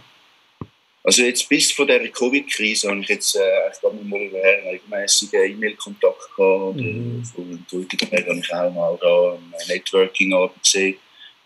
Also 1.06 1.24
jetzt 1.24 1.50
bis 1.50 1.70
vor 1.74 1.86
dieser 1.86 2.08
Covid-Krise 2.08 2.90
habe 2.90 3.02
ich 3.02 3.10
jetzt, 3.10 3.36
äh, 3.36 3.40
ich 3.74 3.80
glaube 3.82 4.02
mal 4.06 4.22
über 4.22 4.38
regelmäßigen 4.38 5.52
E-Mail-Kontakt 5.52 6.34
gehabt. 6.38 6.78
Mhm. 6.78 7.26
Von 7.26 7.66
Twitter 7.70 8.08
habe 8.26 8.40
ich 8.40 8.54
auch 8.54 8.74
mal 8.74 8.98
da 9.02 9.34
ein 9.34 9.68
Networking-Abend 9.68 10.64
gesehen, 10.64 10.96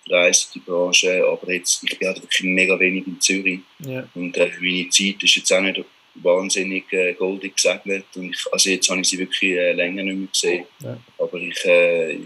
für 0.04 0.10
die 0.10 0.60
ICT-Branche. 0.60 1.26
Aber 1.26 1.52
jetzt, 1.52 1.84
ich 1.84 1.98
bin 1.98 2.08
halt 2.08 2.22
wirklich 2.22 2.44
mega 2.44 2.80
wenig 2.80 3.08
in 3.08 3.20
Zürich. 3.20 3.62
Ja, 3.80 4.08
Und 4.14 4.38
äh, 4.38 4.52
meine 4.62 4.90
Zeit 4.90 5.24
ist 5.24 5.36
jetzt 5.36 5.52
auch 5.52 5.62
nicht 5.62 5.84
wahnsinnig 6.24 6.92
äh, 6.94 7.14
goldig 7.14 7.56
gesegnet. 7.56 8.06
Und 8.16 8.32
ich, 8.32 8.46
also 8.52 8.70
jetzt 8.70 8.90
habe 8.90 9.02
ich 9.02 9.08
sie 9.08 9.20
wirklich 9.20 9.52
äh, 9.52 9.74
länger 9.74 10.04
nicht 10.04 10.18
mehr 10.18 10.28
gesehen. 10.28 10.66
Ja. 10.80 10.98
Aber 11.18 11.38
ich, 11.38 11.66
äh, 11.66 12.20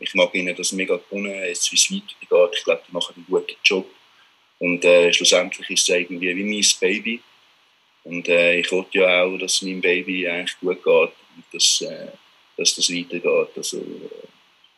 ich 0.00 0.14
mag 0.14 0.34
ihnen 0.34 0.54
das 0.56 0.72
mega 0.72 0.96
gewonnen, 0.96 1.34
jetzt 1.46 1.70
wie 1.72 1.76
es 1.76 1.90
weitergeht. 1.90 2.58
Ich 2.58 2.64
glaube, 2.64 2.82
die 2.88 2.92
machen 2.92 3.14
einen 3.16 3.26
guten 3.26 3.56
Job. 3.64 3.86
Und 4.58 4.84
äh, 4.84 5.12
schlussendlich 5.12 5.70
ist 5.70 5.88
es 5.88 5.94
irgendwie 5.94 6.34
wie 6.36 6.44
mein 6.44 6.64
Baby. 6.80 7.20
Und 8.04 8.28
äh, 8.28 8.60
ich 8.60 8.70
hoffe 8.70 8.88
ja 8.92 9.22
auch, 9.22 9.36
dass 9.38 9.56
es 9.56 9.62
meinem 9.62 9.80
Baby 9.80 10.26
eigentlich 10.26 10.58
gut 10.60 10.82
geht 10.82 10.86
und 10.86 11.44
dass, 11.52 11.80
äh, 11.82 12.08
dass 12.56 12.74
das 12.74 12.90
weitergeht. 12.90 13.56
Also, 13.56 13.78
äh, 13.78 14.26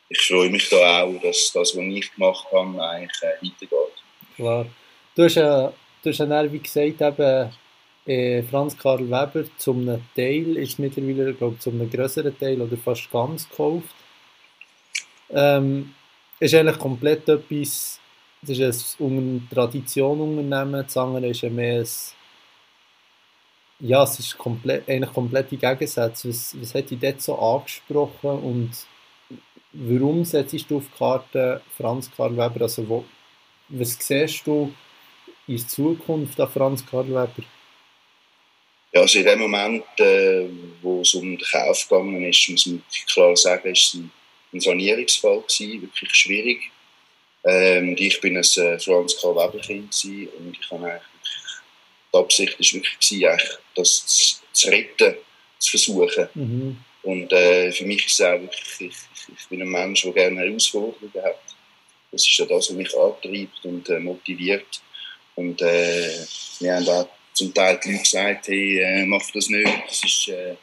ich 0.08 0.20
freue 0.22 0.50
mich 0.50 0.68
da 0.68 1.04
auch, 1.04 1.20
dass 1.22 1.52
das, 1.52 1.76
was 1.76 1.84
ich 1.84 2.12
gemacht 2.12 2.46
habe, 2.52 2.84
eigentlich 2.84 3.22
äh, 3.22 3.46
weitergeht. 3.46 3.94
klar. 4.36 4.66
Du 5.14 5.24
hast 5.24 5.36
du 6.02 6.10
hast 6.10 6.18
ja 6.18 6.52
wie 6.52 6.58
gesagt, 6.58 7.00
eben, 7.00 7.50
äh, 8.06 8.42
Franz 8.42 8.76
Karl 8.76 9.08
Weber 9.10 9.44
zum 9.56 9.86
Teil, 10.14 10.56
ist 10.56 10.78
mittlerweile, 10.78 11.34
glaube 11.34 11.54
ich, 11.54 11.60
zum 11.60 11.90
größeren 11.90 12.36
Teil 12.38 12.60
oder 12.60 12.76
fast 12.76 13.10
ganz 13.10 13.48
gekauft. 13.48 13.94
Ähm, 15.30 15.94
ist 16.40 16.54
eigentlich 16.54 16.78
komplett 16.78 17.28
etwas, 17.28 18.00
das 18.42 18.58
ist 18.58 19.00
ein 19.00 19.04
Un- 19.06 19.48
Tradition-Unternehmen, 19.50 20.82
das 20.84 20.96
andere 20.96 21.28
ist 21.28 21.42
mehr 21.44 21.80
ein, 21.80 21.86
ja, 23.80 24.02
es 24.02 24.18
ist 24.18 24.36
komplett, 24.36 24.88
eigentlich 24.88 25.12
komplette 25.12 25.56
Gegensätze. 25.56 26.28
Was, 26.28 26.56
was 26.60 26.74
hat 26.74 26.90
dich 26.90 26.98
dort 26.98 27.20
so 27.22 27.38
angesprochen 27.38 28.30
und 28.30 28.70
warum 29.72 30.24
setzt 30.24 30.70
du 30.70 30.78
auf 30.78 30.84
die 30.92 30.98
Karte 30.98 31.60
Franz 31.76 32.10
Karl 32.16 32.32
Weber? 32.32 32.62
Also 32.62 32.88
wo, 32.88 33.04
was 33.68 33.96
siehst 34.00 34.46
du 34.46 34.72
in 35.46 35.58
Zukunft 35.58 36.40
an 36.40 36.48
Franz 36.48 36.84
Karl 36.84 37.08
Weber? 37.08 37.44
Ja, 38.92 39.02
also 39.02 39.18
in 39.18 39.24
dem 39.24 39.38
Moment, 39.38 39.84
äh, 39.98 40.46
wo 40.82 41.00
es 41.02 41.14
um 41.14 41.36
den 41.36 41.38
Kauf 41.38 41.88
gegangen 41.88 42.24
ist, 42.24 42.48
muss 42.48 42.66
man 42.66 42.82
klar 43.06 43.36
sagen, 43.36 43.72
ist 43.72 43.86
es 43.86 43.94
ein, 43.94 44.10
ein 44.52 44.60
Sanierungsfall 44.60 45.42
gewesen, 45.42 45.82
wirklich 45.82 46.14
schwierig. 46.14 46.70
Ähm, 47.44 47.90
und 47.90 48.00
ich 48.00 48.20
bin 48.20 48.36
ein 48.36 48.42
äh, 48.42 48.78
Franz 48.78 49.16
Karl 49.20 49.36
Weber 49.36 49.60
Kind 49.60 49.90
gewesen 49.90 50.28
und 50.38 50.58
ich 50.60 50.70
habe 50.70 50.84
eigentlich 50.84 51.02
die 52.12 52.18
Absicht 52.18 52.58
ist 52.58 52.74
wirklich 52.74 52.98
gewesen, 52.98 53.48
das 53.76 54.06
zu, 54.06 54.36
zu 54.52 54.68
retten, 54.68 55.14
zu 55.58 55.70
versuchen. 55.70 56.28
Mhm. 56.34 56.76
Und 57.02 57.32
äh, 57.32 57.72
für 57.72 57.84
mich 57.84 58.04
ist 58.06 58.20
es 58.20 58.26
auch 58.26 58.40
wirklich, 58.40 58.80
ich, 58.80 58.86
ich, 58.88 59.38
ich 59.38 59.48
bin 59.48 59.62
ein 59.62 59.68
Mensch, 59.68 60.02
der 60.02 60.12
gerne 60.12 60.40
Herausforderungen 60.40 61.22
hat. 61.22 61.40
Das 62.12 62.22
ist 62.22 62.36
ja 62.36 62.44
das, 62.46 62.68
was 62.68 62.76
mich 62.76 62.94
antreibt 62.96 63.64
und 63.64 63.88
äh, 63.88 64.00
motiviert. 64.00 64.82
Und 65.36 65.62
äh, 65.62 66.26
wir 66.58 66.74
haben 66.74 66.88
auch 66.88 67.08
zum 67.40 67.54
Teil 67.54 67.80
die 67.82 67.92
Leute 67.92 68.02
gesagt, 68.02 68.48
hey, 68.48 68.78
äh, 68.80 69.06
mach 69.06 69.22
das 69.32 69.48
nicht. 69.48 69.82
Das 69.88 70.04
ist, 70.04 70.28
äh, 70.28 70.56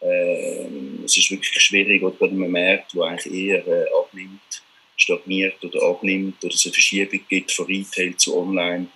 äh, 0.00 0.66
es 1.04 1.16
ist 1.16 1.30
wirklich 1.30 1.60
schwierig, 1.60 2.02
oder 2.02 2.16
gerade 2.16 2.32
im 2.32 2.50
Markt, 2.50 2.94
der 2.94 3.02
eigentlich 3.02 3.34
eher 3.34 3.66
äh, 3.66 3.86
abnimmt, 3.98 4.62
stagniert 4.96 5.62
oder 5.64 5.82
abnimmt, 5.82 6.44
oder 6.44 6.54
es 6.54 6.64
eine 6.64 6.72
Verschiebung 6.72 7.20
gibt 7.28 7.50
von 7.50 7.66
Retail 7.66 8.16
zu 8.16 8.38
Online. 8.38 8.86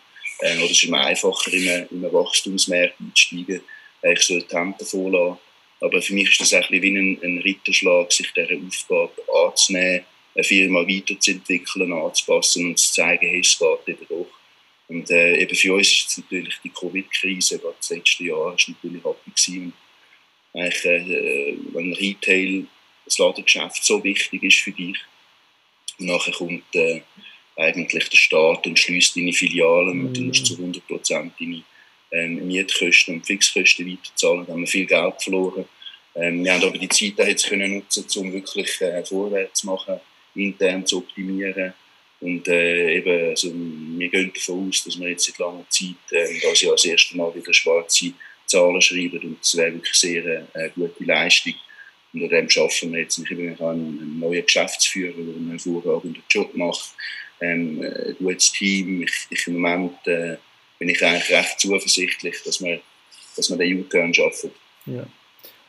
Äh, 0.41 0.57
oder 0.59 0.67
es 0.67 0.71
ist 0.73 0.85
immer 0.85 1.05
einfacher, 1.05 1.53
in 1.53 1.69
einen, 1.69 1.89
in 1.91 2.05
einen 2.05 2.13
Wachstumsmarkt 2.13 2.95
einzusteigen. 3.01 3.63
Äh, 4.03 4.13
ich 4.13 4.21
soll 4.21 4.43
die 4.43 4.57
Hände 4.57 4.77
davon 4.79 5.13
lassen. 5.13 5.39
Aber 5.81 6.01
für 6.01 6.15
mich 6.15 6.31
ist 6.31 6.41
das 6.41 6.53
ein 6.53 6.83
wie 6.83 6.97
ein, 6.97 7.19
ein 7.23 7.39
Ritterschlag, 7.39 8.13
sich 8.13 8.33
dieser 8.33 8.57
Aufgabe 8.65 9.23
anzunehmen, 9.45 10.05
eine 10.37 10.45
Firma 10.45 10.81
weiterzuentwickeln, 10.81 11.93
anzupassen 11.93 12.69
und 12.69 12.79
zu 12.79 12.93
zeigen, 12.93 13.27
hey, 13.27 13.41
es 13.41 13.59
geht 13.59 13.89
eben 13.89 14.07
doch. 14.09 14.27
Und 14.89 15.11
äh, 15.11 15.39
eben 15.39 15.55
für 15.55 15.75
uns 15.75 15.91
ist 15.93 16.19
natürlich 16.19 16.57
die 16.63 16.71
Covid-Krise, 16.71 17.59
gerade 17.59 17.75
das 17.79 17.91
letzte 17.91 18.25
Jahr, 18.25 18.55
ist 18.55 18.69
natürlich 18.69 19.05
happy 19.05 19.31
gewesen. 19.31 19.73
Und 20.53 20.61
Eigentlich, 20.63 20.85
äh, 20.85 21.57
wenn 21.73 21.93
Retail, 21.95 22.67
das 23.05 23.19
Ladengeschäft 23.19 23.85
so 23.85 24.03
wichtig 24.05 24.43
ist 24.43 24.61
für 24.61 24.73
dich, 24.73 24.99
und 25.99 26.07
nachher 26.07 26.33
kommt 26.33 26.65
äh, 26.75 27.03
eigentlich 27.57 28.09
der 28.09 28.17
Staat 28.17 28.67
und 28.67 28.79
schließt 28.79 29.17
deine 29.17 29.33
Filialen 29.33 29.99
Mhm. 29.99 30.07
und 30.07 30.17
du 30.17 30.23
musst 30.23 30.47
zu 30.47 30.55
100% 30.55 31.31
deine 31.39 31.63
ähm, 32.11 32.47
Mietkosten 32.47 33.17
und 33.17 33.27
Fixkosten 33.27 33.87
weiterzahlen. 33.91 34.47
Da 34.47 34.53
haben 34.53 34.61
wir 34.61 34.67
viel 34.67 34.87
Geld 34.87 35.23
verloren. 35.23 35.65
Ähm, 36.15 36.45
wir 36.45 36.53
haben 36.55 36.65
aber 36.65 36.79
die 36.79 36.89
Zeit 36.89 37.27
jetzt 37.27 37.47
können 37.47 37.75
nutzen, 37.75 38.07
um 38.17 38.33
wirklich 38.33 38.81
äh, 38.81 39.05
vorwärts 39.05 39.61
zu 39.61 39.67
machen, 39.67 40.01
intern 40.35 40.87
zu 40.87 40.99
optimieren. 40.99 41.75
Und 42.25 42.49
äh, 42.49 42.97
eben, 42.97 43.29
also, 43.29 43.53
wir 43.53 44.09
gehen 44.09 44.33
davon 44.33 44.69
aus, 44.69 44.83
dass 44.83 44.99
wir 44.99 45.11
jetzt 45.11 45.27
seit 45.27 45.39
langer 45.39 45.67
Zeit 45.69 46.11
äh, 46.11 46.41
das 46.41 46.63
Jahr 46.63 46.73
das 46.73 46.87
erste 46.87 47.19
Mal 47.19 47.35
wieder 47.35 47.53
schwarze 47.53 48.15
Zahlen 48.47 48.81
schreiben 48.81 49.19
und 49.19 49.41
das 49.43 49.55
wäre 49.59 49.75
wirklich 49.75 49.95
sehr 49.95 50.49
äh, 50.55 50.71
gute 50.75 51.05
Leistung. 51.05 51.53
Und 52.15 52.23
an 52.23 52.31
dem 52.31 52.49
arbeiten 52.49 52.93
wir 52.93 53.01
jetzt. 53.01 53.19
Ich 53.19 53.31
habe 53.31 53.71
einen, 53.71 54.19
neuen 54.19 54.43
Geschäftsführer, 54.43 55.13
der 55.13 55.35
einen 55.35 55.51
hervorragenden 55.51 56.23
Job 56.31 56.55
macht, 56.57 56.95
ähm, 57.43 57.83
ein 57.83 58.17
gutes 58.19 58.53
Team. 58.53 59.03
Ich, 59.03 59.27
ich 59.29 59.47
im 59.47 59.61
Moment 59.61 60.07
äh, 60.07 60.39
bin 60.79 60.89
ich 60.89 61.05
eigentlich 61.05 61.31
recht 61.31 61.61
zuversichtlich, 61.61 62.37
dass 62.43 62.65
wir, 62.65 62.81
dass 63.37 63.51
wir 63.51 63.59
den 63.59 63.81
U-Turn 63.81 64.15
schaffen. 64.15 64.51
Ja. 64.87 65.07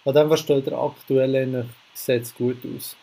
An 0.05 0.13
dem, 0.13 0.29
was 0.29 0.39
steht 0.39 0.67
der 0.67 0.77
aktuell 0.77 1.35
eigentlich, 1.35 1.65
sieht 1.93 2.21
es 2.21 2.33
gut 2.33 2.59
aus. 2.77 2.95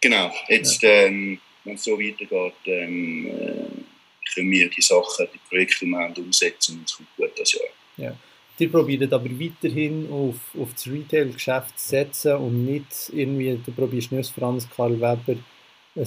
Genau, 0.00 0.32
jetzt, 0.48 0.82
ähm, 0.84 1.38
wenn 1.66 1.74
es 1.74 1.84
so 1.84 1.98
weitergeht, 1.98 2.54
ähm, 2.64 3.26
äh, 3.26 4.32
können 4.34 4.50
wir 4.50 4.70
die 4.70 4.82
Sachen, 4.82 5.26
die 5.32 5.40
Projekte, 5.48 5.86
wir 5.86 5.98
haben, 5.98 6.14
umsetzen 6.14 6.78
und 6.78 6.88
es 6.88 6.96
kommt 6.96 7.08
gut 7.16 7.32
das 7.36 7.52
Jahr. 7.52 8.16
Die 8.58 8.68
probieren 8.68 9.12
aber 9.12 9.28
weiterhin 9.38 10.10
auf, 10.10 10.36
auf 10.58 10.72
das 10.72 10.86
Retail-Geschäft 10.86 11.78
zu 11.78 11.88
setzen 11.88 12.36
und 12.36 12.64
nicht 12.64 13.10
irgendwie, 13.12 13.60
du 13.64 13.70
probierst 13.72 14.12
nicht 14.12 14.30
Franz 14.30 14.66
Karl 14.74 14.94
Weber 14.94 15.36
ein, 15.94 16.06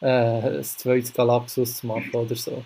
äh, 0.00 0.58
ein 0.58 0.64
zweites 0.64 1.14
Galaxus 1.14 1.76
zu 1.76 1.86
machen 1.86 2.10
oder 2.12 2.34
so. 2.34 2.64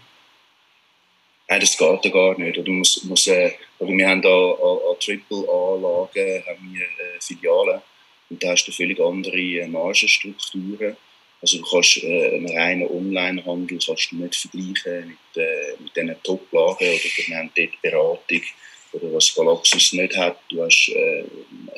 Nein, 1.48 1.60
das 1.60 1.76
geht 1.76 2.04
ja 2.04 2.10
gar 2.10 2.38
nicht. 2.38 2.58
Oder 2.58 2.72
muss, 2.72 3.04
muss, 3.04 3.26
äh, 3.26 3.52
oder 3.78 3.92
wir 3.92 4.08
haben 4.08 4.22
da 4.22 4.28
an, 4.28 4.78
an 4.90 4.98
Triple-A-Lagen 4.98 6.44
haben 6.46 6.72
wir 6.72 6.82
äh, 6.82 7.20
Filialen 7.20 7.82
und 8.30 8.42
da 8.42 8.50
hast 8.50 8.64
du 8.66 8.72
völlig 8.72 8.98
andere 8.98 9.36
äh, 9.36 9.68
Margenstrukturen. 9.68 10.96
Also 11.46 11.58
du 11.58 11.64
kannst 11.70 12.02
äh, 12.02 12.34
einen 12.34 12.50
reinen 12.50 12.88
Online-Handel 12.88 13.78
kannst 13.78 14.10
du 14.10 14.16
nicht 14.16 14.34
vergleichen 14.34 15.10
mit, 15.10 15.44
äh, 15.44 15.80
mit 15.80 15.94
diesen 15.94 16.16
Top-Lagen 16.24 16.88
oder 16.88 17.04
wir 17.04 17.36
haben 17.36 17.50
dort 17.56 17.82
Beratung 17.82 18.42
oder 18.90 19.12
was 19.12 19.32
Galaxus 19.32 19.92
nicht 19.92 20.16
hat. 20.16 20.40
Du 20.50 20.64
hast 20.64 20.88
äh, 20.88 21.24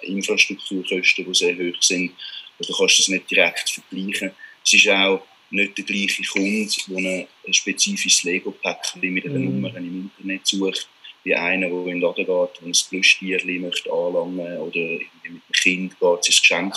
Infrastrukturkosten, 0.06 1.26
die 1.26 1.34
sehr 1.34 1.54
hoch 1.54 1.82
sind. 1.82 2.12
Also 2.58 2.72
du 2.72 2.78
kannst 2.78 2.98
das 2.98 3.08
nicht 3.08 3.30
direkt 3.30 3.68
vergleichen. 3.68 4.30
Es 4.64 4.72
ist 4.72 4.88
auch 4.88 5.20
nicht 5.50 5.76
der 5.76 5.84
gleiche 5.84 6.22
Kunde, 6.22 6.66
der 6.88 7.28
ein 7.46 7.52
spezifisches 7.52 8.22
Lego-Päckchen 8.22 9.00
mit 9.02 9.26
einer 9.26 9.38
Mhm. 9.38 9.44
Nummer 9.60 9.76
im 9.76 10.10
Internet 10.16 10.46
sucht, 10.46 10.88
wie 11.28 11.34
einer, 11.34 11.68
der 11.68 11.78
in 11.78 11.86
den 11.86 12.00
Laden 12.00 12.24
geht 12.24 12.62
und 12.62 12.66
ein 12.66 12.88
Plüschtierchen 12.88 13.60
möchte 13.60 13.92
anlangen 13.92 14.58
oder 14.58 14.80
mit 14.80 15.24
dem 15.26 15.42
Kind 15.52 16.00
geht, 16.00 16.24
sein 16.24 16.34
Geschenk 16.40 16.74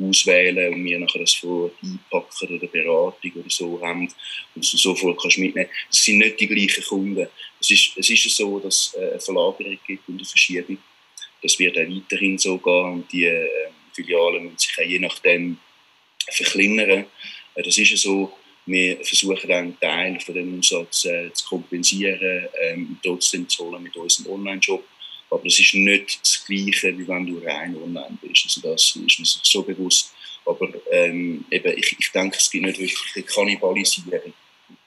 auswählen 0.00 0.74
und 0.74 0.84
wir 0.84 0.98
nachher 0.98 1.20
das 1.20 1.34
vor 1.34 1.70
einpacken 1.82 2.56
oder 2.56 2.66
Beratung 2.66 3.32
oder 3.36 3.50
so 3.50 3.80
haben 3.80 4.08
und 4.54 4.72
du 4.72 4.76
sofort 4.76 5.20
kannst 5.20 5.38
mitnehmen. 5.38 5.70
Das 5.90 6.02
sind 6.02 6.18
nicht 6.18 6.40
die 6.40 6.48
gleichen 6.48 6.84
Kunden. 6.84 7.28
Es 7.60 7.70
ist, 7.70 7.96
es 7.96 8.10
ist 8.10 8.36
so, 8.36 8.58
dass 8.58 8.74
es 8.74 8.94
äh, 8.94 9.10
eine 9.10 9.20
Verlagerung 9.20 9.78
gibt 9.86 10.08
und 10.08 10.16
eine 10.16 10.24
Verschiebung. 10.24 10.78
Das 11.40 11.56
wird 11.58 11.78
auch 11.78 11.82
weiterhin 11.82 12.36
so 12.36 12.58
gehen 12.58 12.92
und 12.92 13.12
die 13.12 13.26
äh, 13.26 13.48
Filialen 13.92 14.44
müssen 14.44 14.58
sich 14.58 14.76
auch 14.76 14.88
je 14.88 14.98
nachdem 14.98 15.58
verkleinern. 16.32 17.06
Äh, 17.54 17.62
Das 17.62 17.78
ist 17.78 17.96
so, 17.98 18.32
wir 18.68 18.96
versuchen 19.04 19.50
einen 19.50 19.80
Teil 19.80 20.20
von 20.20 20.34
dem 20.34 20.54
Umsatz 20.54 21.06
äh, 21.06 21.32
zu 21.32 21.48
kompensieren, 21.48 22.48
ähm, 22.60 22.98
trotzdem 23.02 23.48
zu 23.48 23.64
holen 23.64 23.82
mit 23.82 23.96
unserem 23.96 24.32
Online-Shop. 24.34 24.84
Aber 25.30 25.44
es 25.46 25.58
ist 25.58 25.74
nicht 25.74 26.20
das 26.20 26.44
Gleiche, 26.46 26.96
wie 26.96 27.08
wenn 27.08 27.26
du 27.26 27.38
rein 27.38 27.76
online 27.76 28.18
bist. 28.20 28.44
Also 28.44 28.60
das 28.60 28.96
ist 28.96 29.18
mir 29.18 29.26
so 29.42 29.62
bewusst. 29.62 30.12
Aber 30.44 30.68
ähm, 30.90 31.44
eben, 31.50 31.78
ich, 31.78 31.96
ich 31.98 32.12
denke, 32.12 32.36
es 32.36 32.50
gibt 32.50 32.64
nicht 32.64 32.78
wirklich 32.78 32.98
eine 33.14 33.24
Kannibalisierung. 33.24 34.32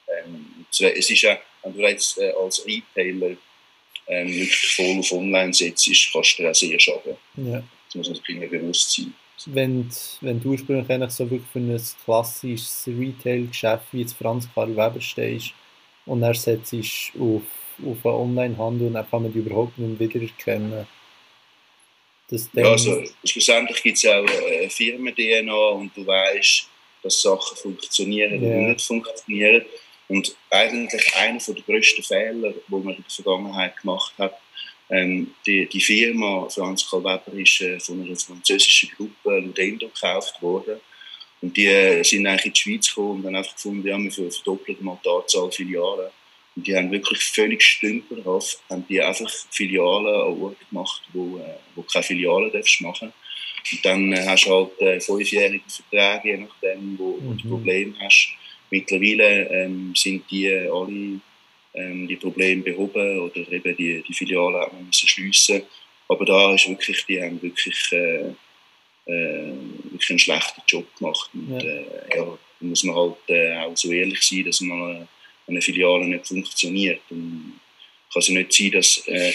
Ähm, 0.08 0.66
es 0.70 1.10
ist 1.10 1.22
ja, 1.22 1.40
wenn 1.62 1.74
du 1.74 1.80
jetzt 1.80 2.18
äh, 2.18 2.32
als 2.32 2.64
Retailer 2.66 3.36
ähm, 4.08 4.28
wirklich 4.28 4.74
voll 4.74 4.98
auf 4.98 5.12
Online 5.12 5.52
setzt, 5.52 5.88
kannst 6.12 6.38
du 6.38 6.42
dir 6.42 6.50
auch 6.50 6.54
sehr 6.54 6.80
schaden. 6.80 7.16
Ja. 7.36 7.62
Das 7.86 7.94
muss 7.94 8.08
man 8.08 8.16
sich 8.16 8.50
bewusst 8.50 8.92
sein. 8.92 9.14
Wenn, 9.46 9.88
wenn 10.20 10.40
du 10.40 10.50
ursprünglich 10.50 10.88
eigentlich 10.88 11.10
so 11.10 11.28
wirklich 11.28 11.50
für 11.52 11.58
ein 11.58 11.80
klassisches 12.04 12.86
Retail-Geschäft 12.86 13.86
wie 13.92 14.00
jetzt 14.00 14.14
Franz 14.14 14.48
Karl 14.54 14.70
Weber 14.76 15.00
stehst 15.00 15.52
und 16.06 16.20
dann 16.20 16.34
setzt 16.34 16.74
auf, 16.74 17.42
auf 17.84 18.06
einen 18.06 18.14
Online-Handel 18.14 18.86
und 18.88 18.94
dann 18.94 19.10
kann 19.10 19.22
man 19.22 19.32
die 19.32 19.40
überhaupt 19.40 19.78
nicht 19.78 19.98
wiedererkennen. 19.98 20.86
ja, 22.30 22.64
also 22.64 23.02
schlussendlich 23.24 23.82
gibt 23.82 23.98
es 23.98 24.06
auch 24.06 24.24
äh, 24.24 24.68
Firmen-DNA 24.68 25.68
und 25.70 25.96
du 25.96 26.06
weißt, 26.06 26.68
dass 27.02 27.20
Sachen 27.20 27.56
funktionieren 27.56 28.38
oder 28.38 28.46
yeah. 28.46 28.68
nicht 28.68 28.82
funktionieren. 28.82 29.64
Und 30.08 30.36
eigentlich 30.50 31.16
einer 31.16 31.38
der 31.38 31.62
grössten 31.62 32.02
Fehler, 32.02 32.52
die 32.52 32.74
man 32.74 32.94
in 32.94 33.02
der 33.02 33.10
Vergangenheit 33.10 33.76
gemacht 33.78 34.12
hat, 34.18 34.38
ähm, 34.92 35.34
die, 35.46 35.66
die 35.66 35.80
Firma 35.80 36.46
Franz 36.50 36.88
Karl 36.88 37.02
Weber 37.02 37.32
ist 37.38 37.62
äh, 37.62 37.80
von 37.80 38.02
einer 38.02 38.14
französischen 38.14 38.90
Gruppe 38.90 39.38
Ludendo 39.38 39.88
gekauft 39.88 40.40
worden. 40.42 40.80
Und 41.40 41.56
die 41.56 41.66
äh, 41.66 42.02
sind 42.02 42.26
eigentlich 42.26 42.46
in 42.46 42.52
die 42.52 42.60
Schweiz 42.60 42.88
gekommen 42.88 43.20
und 43.20 43.26
haben 43.26 43.36
einfach 43.36 43.54
gefunden, 43.54 43.88
ja, 43.88 43.98
wir 43.98 44.12
verdoppeln 44.12 44.76
mal 44.80 44.98
die 45.02 45.08
Anzahl 45.08 45.50
Filialen. 45.50 46.10
Und 46.54 46.66
die 46.66 46.76
haben 46.76 46.90
wirklich 46.90 47.20
völlig 47.20 47.62
stümperhaft, 47.62 48.58
haben 48.68 48.84
die 48.86 49.00
einfach 49.00 49.30
Filialen 49.50 50.06
an 50.06 50.42
Orten 50.42 50.66
gemacht, 50.68 51.02
wo, 51.14 51.38
äh, 51.38 51.56
wo 51.74 51.82
keine 51.82 52.02
Filialen 52.02 52.52
darfst 52.52 52.82
machen. 52.82 53.14
Und 53.72 53.84
dann 53.86 54.12
äh, 54.12 54.26
hast 54.26 54.44
du 54.44 54.50
halt 54.50 54.80
äh, 54.82 55.00
fünfjährige 55.00 55.64
Verträge, 55.68 56.36
je 56.36 56.36
nachdem, 56.36 56.98
wo, 56.98 57.16
mhm. 57.16 57.38
du 57.38 57.48
Probleme 57.48 57.94
hast. 57.98 58.28
Mittlerweile 58.70 59.48
ähm, 59.48 59.94
sind 59.96 60.30
die 60.30 60.50
alle 60.50 61.20
ähm, 61.74 62.06
die 62.06 62.16
Probleme 62.16 62.62
behoben 62.62 63.20
oder 63.20 63.50
eben 63.50 63.76
die, 63.76 64.02
die 64.06 64.14
Filiale 64.14 64.60
hat 64.60 64.72
man 64.72 64.86
müssen 64.86 65.08
schliessen. 65.08 65.62
Aber 66.08 66.24
da 66.24 66.54
ist 66.54 66.68
wirklich, 66.68 67.04
die 67.06 67.22
haben 67.22 67.40
wirklich, 67.40 67.92
äh, 67.92 68.28
äh, 69.06 69.52
wirklich 69.84 70.10
einen 70.10 70.18
schlechten 70.18 70.62
Job 70.66 70.86
gemacht. 70.96 71.30
Und, 71.32 71.60
ja. 71.60 71.68
Äh, 71.68 72.16
ja, 72.16 72.24
da 72.24 72.38
muss 72.60 72.84
man 72.84 72.96
halt 72.96 73.16
äh, 73.28 73.56
auch 73.58 73.76
so 73.76 73.90
ehrlich 73.90 74.22
sein, 74.22 74.44
dass 74.44 74.60
man 74.60 75.08
eine 75.46 75.62
Filiale 75.62 76.06
nicht 76.06 76.26
funktioniert. 76.26 77.00
Und 77.10 77.60
kann 78.12 78.20
es 78.20 78.28
nicht 78.28 78.52
sein, 78.52 78.70
dass 78.72 79.02
äh, 79.08 79.30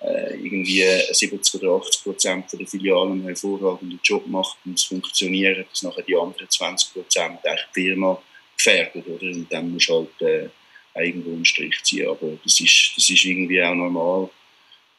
äh 0.00 0.34
irgendwie 0.42 0.82
70 1.10 1.62
oder 1.62 1.72
80 1.74 2.02
Prozent 2.02 2.44
der 2.52 2.66
Filialen 2.66 3.12
einen 3.12 3.24
hervorragenden 3.24 4.00
Job 4.02 4.26
macht 4.26 4.56
und 4.64 4.78
es 4.78 4.84
funktioniert, 4.84 5.66
dass 5.70 5.82
nachher 5.82 6.02
die 6.02 6.16
anderen 6.16 6.48
20 6.48 6.94
Prozent 6.94 7.38
die 7.44 7.82
Firma 7.82 8.20
gefährdet, 8.56 9.06
oder? 9.06 9.26
Und 9.26 9.52
dann 9.52 9.70
muss 9.70 9.88
halt 9.88 10.52
irgendwo 10.94 11.30
einen 11.30 11.44
Strich 11.44 11.82
ziehen. 11.82 12.08
Aber 12.08 12.38
das 12.42 12.60
ist, 12.60 12.92
das 12.96 13.08
ist 13.08 13.24
irgendwie 13.24 13.62
auch 13.62 13.74
normal 13.74 14.30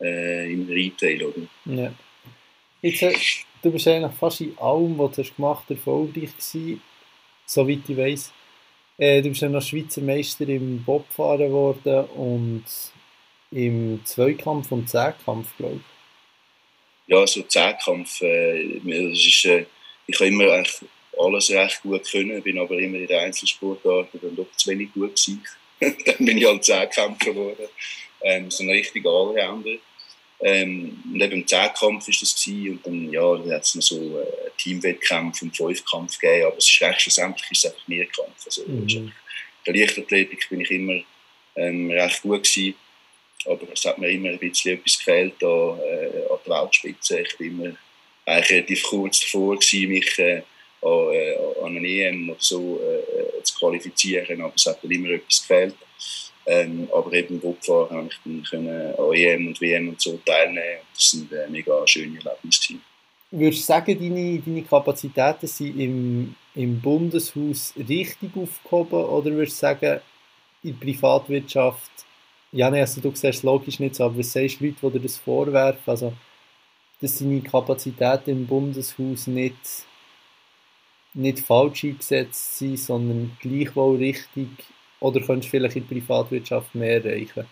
äh, 0.02 0.52
im 0.52 0.68
Retail, 0.68 1.24
oder? 1.24 1.48
Ja. 1.66 1.94
Jetzt, 2.82 3.02
äh, 3.02 3.14
du 3.62 3.72
bist 3.72 3.88
eigentlich 3.88 4.18
fast 4.20 4.42
in 4.42 4.58
allem, 4.58 4.98
was 4.98 5.16
du 5.16 5.24
hast 5.24 5.36
gemacht 5.36 5.64
hast, 5.64 5.72
erfolgreich 5.72 6.32
gewesen, 6.38 6.82
soweit 7.46 7.88
ich 7.88 7.98
weiss. 7.98 8.34
Äh, 8.98 9.22
du 9.22 9.30
bist 9.30 9.42
ja 9.42 9.50
noch 9.50 9.62
Schweizer 9.62 10.02
Meister 10.02 10.48
im 10.48 10.84
Bobfahren 10.84 11.48
geworden 11.48 12.06
und 12.16 12.66
im 13.52 14.02
Zweikampf 14.04 14.72
und 14.72 14.90
Zehnkampf, 14.90 15.56
glaube 15.58 15.78
ich. 15.78 15.82
Ja, 17.08 17.26
so 17.28 17.42
Zehnkampf, 17.44 18.22
äh, 18.22 18.80
das 18.84 19.26
ist, 19.26 19.46
äh, 19.46 19.66
ich 20.08 20.16
habe 20.20 20.28
immer 20.28 20.52
eigentlich 20.52 20.82
alles 21.18 21.52
recht 21.52 21.82
gut 21.82 22.10
können, 22.10 22.42
bin 22.42 22.60
aber 22.60 22.78
immer 22.78 22.98
in 22.98 23.08
den 23.08 23.20
Einzelsportarten 23.20 24.20
dann 24.22 24.36
doch 24.36 24.52
zu 24.56 24.72
wenig 24.72 24.94
gut 24.94 25.16
gewesen. 25.16 25.44
Dann 25.80 26.26
bin 26.26 26.38
ich 26.38 26.46
halt 26.46 26.64
Zehnkämpfer 26.64 27.32
geworden, 27.32 27.68
ähm, 28.22 28.50
so 28.52 28.64
ein 28.64 28.70
richtiger 28.70 29.10
Allrounder. 29.10 29.78
Ähm, 30.46 31.02
und 31.06 31.22
eben 31.22 31.32
im 31.32 31.48
Zehnkampf 31.48 32.08
war 32.08 32.16
das 32.20 32.44
gewesen, 32.44 32.72
und 32.72 32.86
dann, 32.86 33.12
ja, 33.12 33.38
dann 33.38 33.52
hat 33.54 33.64
es 33.64 33.76
noch 33.76 33.82
so 33.82 34.20
äh, 34.20 34.50
Teamwettkämpfe 34.58 35.46
und 35.46 35.56
Fünfkampf 35.56 36.20
gegeben, 36.20 36.48
aber 36.48 36.58
es 36.58 36.68
ist 36.68 36.82
recht, 36.82 37.02
schlussendlich 37.02 37.52
ist 37.52 37.66
es 37.66 37.72
einfach 37.72 37.88
Mehrkampf. 37.88 38.46
Also, 38.46 38.64
mhm. 38.68 38.88
in 38.88 39.14
der 39.66 39.74
Leichtathletik 39.74 40.50
bin 40.50 40.62
ich 40.62 40.72
immer 40.72 41.02
ähm, 41.56 41.90
recht 41.92 42.22
gut 42.22 42.44
gewesen, 42.44 42.76
aber 43.46 43.68
es 43.72 43.86
hat 43.86 43.98
mir 43.98 44.10
immer 44.10 44.30
ein 44.30 44.40
bisschen 44.40 44.78
etwas 44.78 44.98
gefehlt 44.98 45.36
da, 45.40 45.78
äh, 45.78 46.26
an 46.30 46.40
der 46.46 46.62
Weltspitze. 46.62 47.22
Ich 47.22 47.40
war 47.40 47.48
immer 47.48 47.76
eigentlich 48.26 48.50
relativ 48.50 48.84
kurz 48.84 49.22
davor 49.22 49.56
gewesen, 49.56 49.90
mich 49.90 50.20
äh, 50.20 50.42
an, 50.82 51.14
äh, 51.14 51.36
an 51.64 51.78
eine 51.78 51.88
EM 51.88 52.30
oder 52.30 52.40
so 52.42 52.82
äh, 52.82 53.23
zu 53.44 53.58
qualifizieren, 53.58 54.42
aber 54.42 54.54
es 54.56 54.66
hat 54.66 54.84
dann 54.84 54.92
immer 54.92 55.10
etwas 55.10 55.42
gefehlt. 55.42 55.76
Ähm, 56.46 56.90
aber 56.94 57.14
eben 57.14 57.42
Wupfahren 57.42 57.88
konnte 57.90 58.16
ich 58.16 58.20
dann 58.26 58.44
können 58.44 58.96
an 58.96 59.14
EM 59.14 59.48
und 59.48 59.62
WM 59.62 59.90
und 59.90 60.02
so 60.02 60.20
teilnehmen. 60.26 60.82
Das 60.94 61.12
sind 61.12 61.32
äh, 61.32 61.48
mega 61.50 61.88
schöne 61.88 62.18
Erlebnisse. 62.18 62.76
Würdest 63.32 63.62
du 63.62 63.66
sagen, 63.66 63.98
deine, 63.98 64.40
deine 64.40 64.62
Kapazitäten 64.64 65.48
sind 65.48 65.80
im, 65.80 66.36
im 66.54 66.82
Bundeshaus 66.82 67.74
richtig 67.78 68.36
aufgehoben 68.36 69.06
oder 69.06 69.32
würdest 69.32 69.58
du 69.58 69.62
sagen, 69.62 70.02
in 70.64 70.78
der 70.78 70.86
Privatwirtschaft, 70.86 71.92
ja, 72.52 72.70
nee, 72.70 72.82
also 72.82 73.02
du 73.02 73.10
siehst 73.10 73.24
es 73.24 73.44
logisch 73.44 73.80
nicht 73.80 73.96
so, 73.96 74.04
aber 74.04 74.20
was 74.20 74.32
sagst 74.32 74.60
du 74.60 74.66
Leute, 74.66 74.78
die 74.84 74.90
dir 74.92 75.00
das 75.00 75.18
vorwerfen, 75.18 75.82
also, 75.86 76.14
dass 77.02 77.20
deine 77.20 77.42
Kapazitäten 77.42 78.30
im 78.30 78.48
Bundeshaus 78.48 79.28
nicht 79.28 79.56
nicht 81.14 81.40
falsch 81.40 81.84
eingesetzt 81.84 82.58
sein, 82.58 82.78
sondern 82.78 83.38
gleichwohl 83.42 83.98
richtig? 83.98 84.50
Oder 85.00 85.20
könntest 85.22 85.48
du 85.48 85.58
vielleicht 85.58 85.76
in 85.76 85.88
der 85.88 85.96
Privatwirtschaft 85.96 86.74
mehr 86.76 87.04
erreichen? 87.04 87.46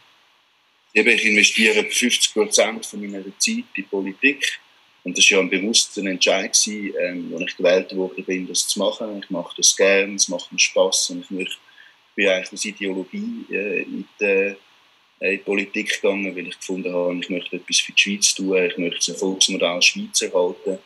Eben, 0.93 1.09
ich 1.09 1.25
investiere 1.25 1.83
50 1.83 2.33
Prozent 2.33 2.85
von 2.85 3.01
meiner 3.01 3.23
Zeit 3.37 3.63
in 3.75 3.87
Politik. 3.89 4.59
Und 5.03 5.17
das 5.17 5.31
war 5.31 5.37
ja 5.37 5.43
ein 5.43 5.49
bewusster 5.49 6.05
Entscheid, 6.05 6.53
gewesen, 6.53 6.93
ähm, 6.99 7.33
als 7.33 7.51
ich 7.51 7.57
gewählt 7.57 7.95
worden 7.95 8.23
bin, 8.23 8.47
das 8.47 8.67
zu 8.67 8.79
machen. 8.79 9.21
Ich 9.23 9.29
mache 9.29 9.55
das 9.57 9.75
gerne, 9.75 10.15
es 10.15 10.27
macht 10.27 10.51
mir 10.51 10.59
Spass 10.59 11.09
und 11.09 11.25
ich 11.31 11.57
bin 12.15 12.27
eigentlich 12.27 12.53
aus 12.53 12.65
Ideologie 12.65 13.45
äh, 13.49 13.81
in, 13.83 14.07
die, 14.19 14.25
äh, 14.25 14.55
in 15.19 15.31
die 15.31 15.37
Politik 15.37 16.01
gegangen, 16.01 16.35
weil 16.35 16.47
ich 16.47 16.59
gefunden 16.59 16.93
habe, 16.93 17.17
ich 17.19 17.29
möchte 17.29 17.55
etwas 17.55 17.79
für 17.79 17.93
die 17.93 18.01
Schweiz 18.01 18.35
tun, 18.35 18.63
ich 18.63 18.77
möchte 18.77 18.97
das 18.97 19.09
Erfolgsmodell 19.09 19.81
Schweiz 19.81 20.21
erhalten. 20.21 20.77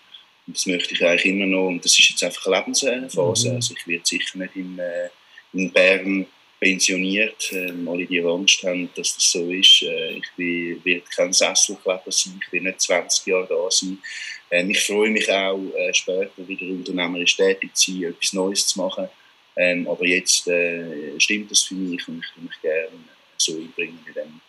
Und 0.47 0.55
das 0.55 0.65
möchte 0.65 0.93
ich 0.93 1.03
eigentlich 1.03 1.25
immer 1.25 1.45
noch. 1.45 1.67
Und 1.67 1.84
das 1.84 1.97
ist 1.97 2.10
jetzt 2.10 2.23
einfach 2.23 2.45
eine 2.47 2.58
Lebensphase. 2.58 3.49
Mhm. 3.49 3.55
Also 3.55 3.75
ich 3.75 3.88
werde 3.88 4.05
sicher 4.05 4.38
nicht 4.38 4.55
in, 4.55 4.79
äh, 4.79 5.10
in 5.53 5.71
Bern 5.71 6.25
pensioniert. 6.60 7.51
Ähm, 7.51 7.88
alle, 7.88 8.05
die 8.05 8.21
Angst 8.21 8.63
haben, 8.63 8.89
dass 8.95 9.15
das 9.15 9.31
so 9.31 9.49
ist. 9.51 9.81
Äh, 9.84 10.17
ich 10.17 10.31
bin, 10.36 10.84
werde 10.84 11.03
kein 11.15 11.34
Sesselkleber 11.34 12.03
sein. 12.10 12.39
Ich 12.41 12.51
will 12.51 12.62
nicht 12.62 12.81
20 12.81 13.25
Jahre 13.27 13.47
da 13.47 13.71
sein. 13.71 13.97
Ähm, 14.51 14.69
ich 14.69 14.79
freue 14.79 15.10
mich 15.10 15.29
auch, 15.31 15.60
äh, 15.75 15.93
später 15.93 16.47
wieder 16.47 16.65
unternehmerisch 16.67 17.36
tätig 17.36 17.75
zu 17.75 17.91
sein, 17.91 18.03
etwas 18.03 18.34
Neues 18.34 18.67
zu 18.67 18.79
machen. 18.79 19.10
Ähm, 19.58 19.88
aber 19.88 20.05
jetzt 20.05 20.47
äh, 20.47 21.19
stimmt 21.19 21.49
das 21.49 21.62
für 21.62 21.75
mich 21.75 22.05
und 22.08 22.19
ich 22.19 22.36
würde 22.36 22.47
mich 22.47 22.62
gerne 22.62 22.89
so 23.38 23.53
einbringen 23.53 23.99
in 24.08 24.13
dem 24.13 24.41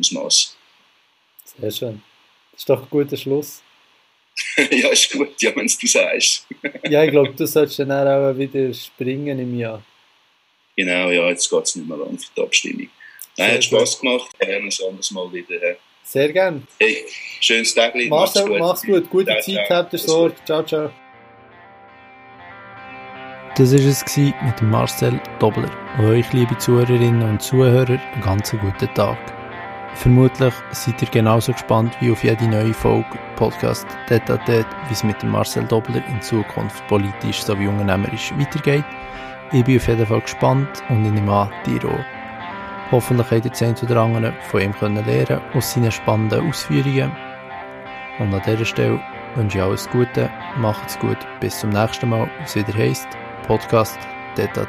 Ausmaß. 0.00 0.56
Sehr 1.60 1.70
schön. 1.70 2.02
Das 2.52 2.62
ist 2.62 2.68
doch 2.68 2.82
ein 2.82 2.90
guter 2.90 3.16
Schluss. 3.16 3.62
ja, 4.70 4.88
ist 4.88 5.10
gut, 5.12 5.40
ja, 5.40 5.54
wenn 5.54 5.66
du 5.66 5.86
sagst. 5.86 6.46
ja, 6.88 7.04
ich 7.04 7.10
glaube, 7.10 7.32
du 7.32 7.46
solltest 7.46 7.78
dann 7.78 7.90
auch 7.92 8.36
wieder 8.36 8.72
springen 8.74 9.38
im 9.38 9.58
Jahr. 9.58 9.82
Genau, 10.76 11.10
ja, 11.10 11.28
jetzt 11.30 11.48
geht 11.48 11.64
es 11.64 11.76
nicht 11.76 11.88
mehr 11.88 11.96
lang 11.96 12.18
für 12.18 12.26
die 12.36 12.42
Abstimmung. 12.42 12.88
Nein, 13.38 13.54
hat 13.54 13.64
Spass 13.64 13.98
gemacht, 13.98 14.30
gerne 14.38 14.56
ein 14.56 14.88
anderes 14.88 15.10
Mal 15.10 15.32
wieder. 15.32 15.76
Sehr 16.04 16.32
gerne. 16.32 16.62
Hey, 16.78 17.04
schönes 17.40 17.74
Tag. 17.74 17.94
Mach's, 18.08 18.34
gut. 18.34 18.58
Mach's 18.58 18.82
gut, 18.82 19.10
gute 19.10 19.26
ciao, 19.26 19.40
Zeit, 19.40 19.70
habt 19.70 19.92
ihr 19.92 19.98
Sorge. 19.98 20.36
Ciao, 20.44 20.62
ciao. 20.62 20.90
Das 23.56 23.72
war 23.72 23.80
es 23.80 24.16
mit 24.16 24.62
Marcel 24.62 25.20
Dobler. 25.38 25.70
Und 25.98 26.04
euch, 26.04 26.30
liebe 26.32 26.56
Zuhörerinnen 26.58 27.22
und 27.22 27.42
Zuhörer, 27.42 27.98
einen 28.12 28.22
ganz 28.22 28.50
guten 28.50 28.94
Tag. 28.94 29.35
Vermutlich 29.96 30.54
seid 30.72 31.00
ihr 31.00 31.08
genauso 31.08 31.52
gespannt 31.52 31.96
wie 32.00 32.12
auf 32.12 32.22
jede 32.22 32.46
neue 32.46 32.74
Folge 32.74 33.18
Podcast 33.34 33.86
Data 34.08 34.38
wie 34.46 34.92
es 34.92 35.02
mit 35.02 35.22
Marcel 35.24 35.64
Dobler 35.64 36.02
in 36.08 36.20
Zukunft 36.20 36.86
politisch 36.86 37.42
sowie 37.42 37.66
unternehmerisch 37.66 38.32
weitergeht. 38.36 38.84
Ich 39.52 39.64
bin 39.64 39.78
auf 39.78 39.88
jeden 39.88 40.06
Fall 40.06 40.20
gespannt 40.20 40.82
und 40.90 41.06
ich 41.06 41.12
nehme 41.12 41.32
an, 41.32 41.50
dir 41.64 41.82
auch. 41.88 42.92
Hoffentlich 42.92 43.30
habt 43.30 43.46
ihr 43.46 43.50
das 43.50 43.62
eine 43.62 43.74
oder 43.82 44.02
andere 44.02 44.34
von 44.50 44.60
ihm 44.60 44.74
können 44.74 45.04
lernen 45.04 45.40
aus 45.54 45.72
seinen 45.72 45.90
spannenden 45.90 46.46
Ausführungen. 46.46 47.10
Und 48.18 48.34
an 48.34 48.42
dieser 48.46 48.66
Stelle 48.66 49.00
wünsche 49.34 49.58
ich 49.58 49.64
alles 49.64 49.88
Gute, 49.90 50.30
macht's 50.58 50.98
gut, 50.98 51.18
bis 51.40 51.58
zum 51.58 51.70
nächsten 51.70 52.10
Mal, 52.10 52.30
es 52.44 52.54
wieder 52.54 52.74
heisst 52.74 53.08
Podcast 53.46 53.98
Data 54.36 54.66